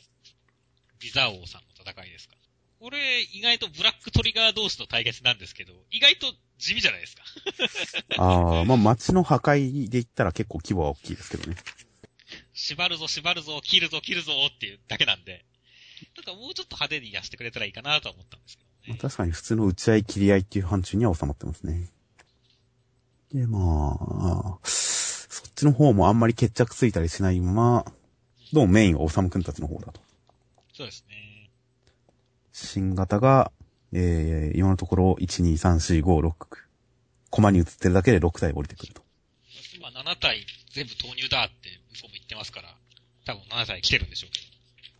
[0.99, 2.33] ビザ王さんの戦いですか？
[2.79, 7.23] これ、意外とブラックトリガー同士の対決なんですけど、意外と地味じゃないですか？
[8.17, 11.55] ああ、まあ街の破壊で言ったら結構規模は大きいですけどね。
[12.53, 15.45] 縛るぞ、縛るぞ、切るぞ、切るぞっていうだけなんで、
[16.15, 18.73] なんかもうちょっと派手にやしてくれたらいいかなとは思ったんですけどね。
[18.87, 21.91] まあ確かに普通の打ち合い切り合いっていう範疇には収まってますね。
[23.31, 27.85] で、まあ、そっちの方もあんまり決着ついたりしないまま、
[28.51, 30.01] どうもメインはおさむくんたちの方だと。
[30.73, 31.51] そうですね。
[32.51, 33.51] 新型が、
[33.93, 36.33] えー、今のところ、1、2、3、4、5、6、
[37.29, 39.03] コマに映ってるだけで6体降りてくると。
[39.77, 42.75] 今7体全部投入だって向こうも言ってますから、
[43.25, 44.39] 多分7体来てるんでしょうけ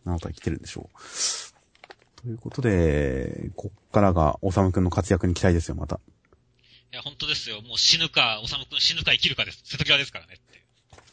[0.04, 0.14] ど。
[0.14, 2.22] 7体来てるんでしょう。
[2.22, 5.98] ということで、こっからが、おさむくんの活躍に期待ですよ、また。
[6.92, 7.62] いや、本当ですよ。
[7.62, 9.62] もう死ぬか、おさむくん死ぬか生きるかです。
[9.64, 10.59] 瀬戸際ですからねって。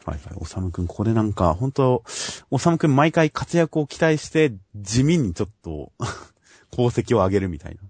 [0.08, 2.02] はいはい、おさむくん、ここでなんか、本当
[2.50, 5.92] おさむくん毎回活躍を期待して、地味にちょっと、
[6.72, 7.82] 功績を上げるみたいな。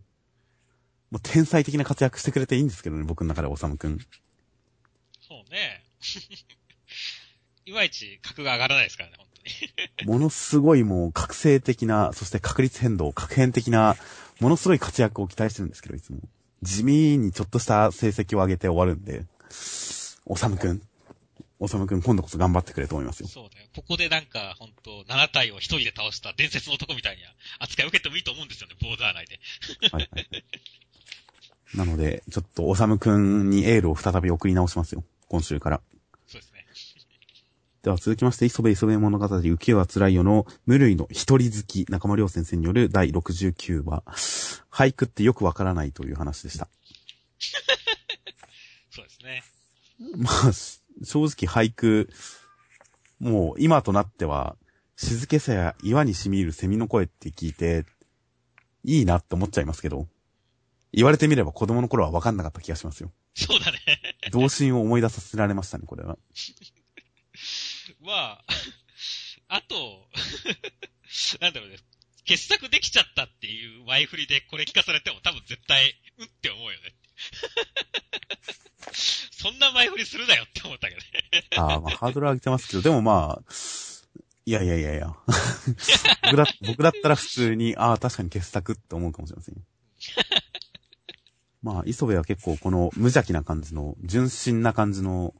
[1.12, 4.00] もう天才的な活躍してくれていいんですけどね、僕の中でおさむくん。
[5.22, 5.84] そうね。
[7.66, 10.10] いまいち格が上がらないですからね、本当に。
[10.12, 13.96] ものすごいもう、覚醒的な、そして確率変動、確変的な、
[14.40, 16.20] ものすごい活躍を期待してるんですけど、いつも。
[16.64, 19.28] 地味にちょっとした成績を上げて終わるんで、
[20.26, 20.82] おさむくん、
[21.60, 23.28] おさむくん今度こそ頑張ってくれと思いますよ。
[23.28, 23.68] そうだよ。
[23.76, 27.24] ここでなんか、本当7体を一人で倒した伝説の男みたいに
[27.60, 29.40] 扱いを受けてもいいと思うんですよね、ボーダー内で。
[29.92, 30.44] はいはい。
[31.76, 35.04] なので、ちょっとおさむくんにエールを再び送り直しますよ。
[35.28, 35.82] 今週から。
[36.28, 36.66] そうですね。
[37.82, 44.04] では続きまして、磯部磯部物語浮世は辛いよの無類の一人好き中間良先生による第69話。
[44.72, 46.68] 俳句ってよくわからないという話でした。
[48.92, 49.44] そうですね。
[50.18, 52.10] まあ、し正直俳句、
[53.20, 54.56] もう今となっては、
[54.96, 57.86] 静けさや岩に染み入るセミの声って聞いて、
[58.84, 60.08] いいなって思っちゃいますけど、
[60.94, 63.12] 言われてみれば子供の頃はわかんなかった気がしますよ。
[63.36, 63.78] そうだね。
[64.32, 66.18] 童心を思い出させられましたね、これは。
[68.02, 68.46] まあ、
[69.48, 70.10] あと、
[71.42, 71.78] なんだろうね。
[72.26, 76.94] 傑作できちゃったっていう前振りでこれ聞かされても多分絶対、うんって思うよね。
[79.32, 81.06] そんな前振りするなよって思ったけどね。
[81.58, 83.44] ああ、まあ、ハードル上げてますけど、でもまあ、
[84.46, 85.16] いやいやいやいや。
[86.24, 89.62] 僕だ、僕だったら普通に、ああ、確かに傑作って思うかもしれませんよ。
[91.62, 95.36] まあ、磯部は結構この無邪気な感じの、純真な感じの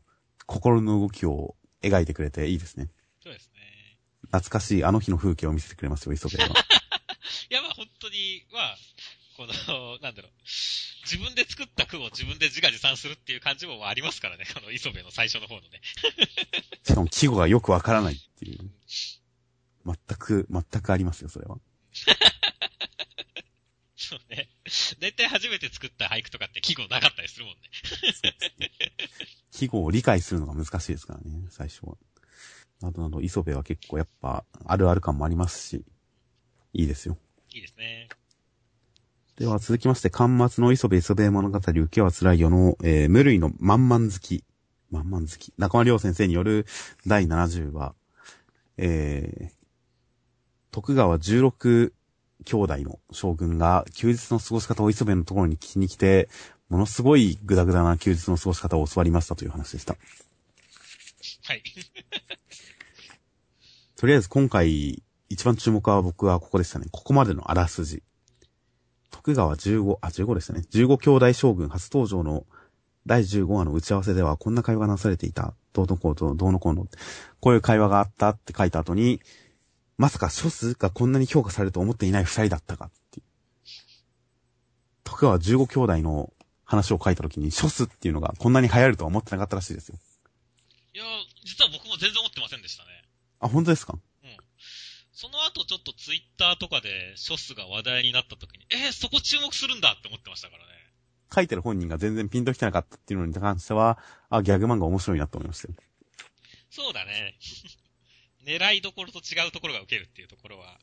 [0.46, 2.90] 心の動きを描いてくれていいですね。
[3.24, 3.98] そうですね。
[4.24, 6.48] 懐かしいあの日の風景を見せてくれますよ、磯部は。
[7.50, 8.78] いや、まあ本当に、まあ、
[9.38, 10.32] この、なんだろう。
[11.10, 14.44] 自分で作った句を自分で自画自賛するっていう感じもまあありますからね。
[14.54, 15.82] この磯部の最初の方のね。
[16.84, 18.70] しかも季語がよくわからないっていう。
[19.86, 21.60] 全く、全くありますよ、それは。
[23.96, 24.50] そうね。
[25.00, 27.62] だいたい初めて作った俳句とかって季語なかったりするもんね。
[29.52, 31.98] 季語を理解するのが難しいですからね、最初は。
[32.82, 35.86] などなど、磯部は結構やっぱ、あるある感もありますし、
[36.74, 37.18] いいですよ。
[37.50, 38.10] いいですね。
[39.38, 44.44] では続きまして、巻末の磯部磯部物語受けは辛いよの、えー無類の満々好き。
[44.90, 45.54] 満々好き。
[45.60, 46.66] 中間良先生による
[47.06, 47.94] 第70話、
[48.78, 49.54] えー、
[50.72, 51.92] 徳川16
[52.46, 56.30] 兄弟の将軍が休日の過ごし方を磯部のところに聞きに来て、
[56.70, 59.98] ものすごいグダグダな休日の過ごし方を教わりましたという話でした。
[61.44, 61.62] はい。
[63.96, 66.88] とりあえず今回、一番注目は僕はここでしたね。
[66.92, 68.02] ここまでのあらすじ。
[69.28, 70.62] 徳川15、あ、15でしたね。
[70.72, 72.46] 15兄弟将軍初登場の
[73.06, 75.54] 第15話の打ち合わせではこんな会話がなされていた。
[75.74, 76.88] どうのこうと、どうのこうの。
[77.42, 79.20] こういう会話があったって書いた後に、
[79.98, 83.26] まさか諸数がこんなに評価されると思っていない二人だったかっていう。
[85.04, 86.32] 徳川15兄弟の
[86.64, 89.98] 話を書いた時に、諸数っていうのがこんなに流行るとは思ってなかったらしいですよ。
[90.94, 91.04] いや、
[91.44, 92.90] 実は僕も全然思ってませんでしたね。
[93.42, 94.00] あ、本当ですか？
[95.20, 100.70] その後ちょっとツイッターとかでショスが話題になった時に、えー、そこ注目するんだって思ってましたからね。
[101.34, 103.98] 書いてる本人が全然ピンときてなかったっていうのに関しては、
[104.30, 105.74] あ、ギャグ漫画面白いなと思いましたよ。
[106.70, 107.36] そうだね。
[108.46, 110.80] 狙いどころと違うところが受けるっていうところは、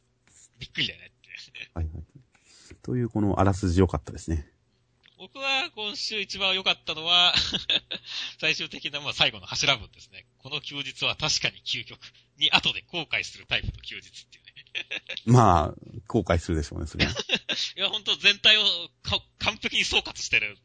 [0.59, 1.70] びっくりだよねって。
[1.72, 2.05] はいはい。
[2.82, 4.51] というこのあらすじ良かったですね。
[5.16, 7.34] 僕は、今週一番良かったのは、
[8.40, 10.26] 最終的な、まあ、最後の柱文ですね。
[10.38, 12.00] この休日は確かに究極
[12.36, 14.52] に後で後悔するタイプの休日っていうね。
[15.24, 15.74] まあ、
[16.08, 17.12] 後悔するでしょうね、それは。
[17.76, 18.90] いや、本当全体を
[19.38, 20.58] 完璧に総括してる。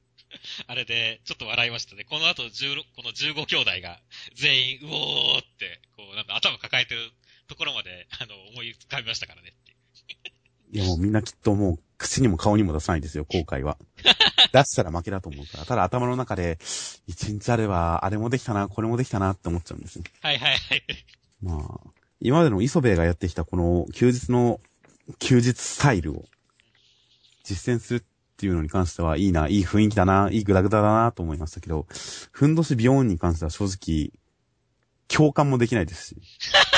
[0.67, 2.03] あれで、ちょっと笑いましたね。
[2.03, 4.01] この後、16この15兄弟が、
[4.33, 7.11] 全員、うおーって、こう、なんか頭抱えてる
[7.47, 9.69] ところまで、あの、思い浮かびましたからねって。
[10.71, 13.77] いやもうみんなきっともう口にも顔にも出さないですよ、後悔は。
[14.51, 15.65] 出したら負けだと思うから。
[15.65, 16.57] ただ頭の中で、
[17.07, 20.03] 一日あれば、あれもできたな、これもできたなって思っちゃうんですよ。
[20.21, 20.83] はいはいはい。
[21.41, 21.89] まあ、
[22.19, 24.59] 今までの磯部がやってきたこの休日の、
[25.19, 26.25] 休日スタイルを
[27.43, 28.03] 実践するっ
[28.37, 31.87] ていうのに関しては、いいな、いい雰囲気だな、いいグダグダだなと思いましたけど、
[32.31, 34.11] ふんどしビヨーンに関しては正直、
[35.07, 36.21] 共感もできないですし、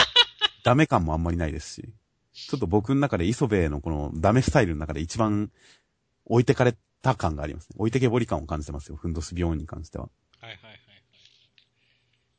[0.63, 1.93] ダメ感もあんまりないですし、
[2.34, 5.51] ちょっと僕の中で磯部のこのダメスタイルの中で一番
[6.26, 7.76] 置いてかれた感がありますね。
[7.78, 8.95] 置いてけぼり感を感じてますよ。
[8.95, 10.10] ふんどしビヨーンに関しては。
[10.39, 10.80] はいはいはいはい。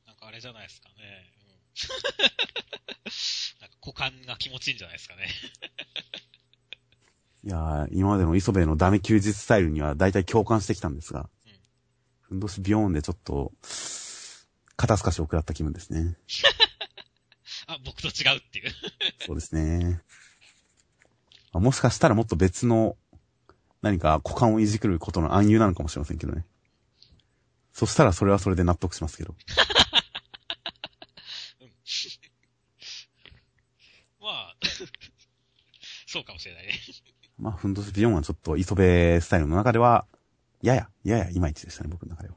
[0.06, 1.32] なんかあれじゃないですかね。
[3.60, 5.28] なんか股間が気持ちいいんじゃないですかね。
[7.44, 11.52] いやー、今までの磯部のダメ休日スタイルには大体共感してきたんですが、うん、
[12.20, 13.52] ふんどしビヨーンでちょっと、
[14.76, 16.16] 肩透かしを食らった気分ですね。
[17.66, 18.72] あ、僕と違うっていう。
[19.26, 20.00] そうですね。
[21.52, 22.96] もしかしたらもっと別の
[23.82, 26.46] 何か股間をいじくることの暗喩なのかもしれませんけどね。
[27.72, 29.34] そしたらそれはそれで納得しますけど。
[34.20, 34.56] まあ、
[36.06, 36.74] そうかもしれないね。
[37.38, 40.06] まあ、ふんどしビヨンはちょっと磯部スタイルの中では、
[40.62, 42.36] やや、ややいまいちでしたね、僕の中では。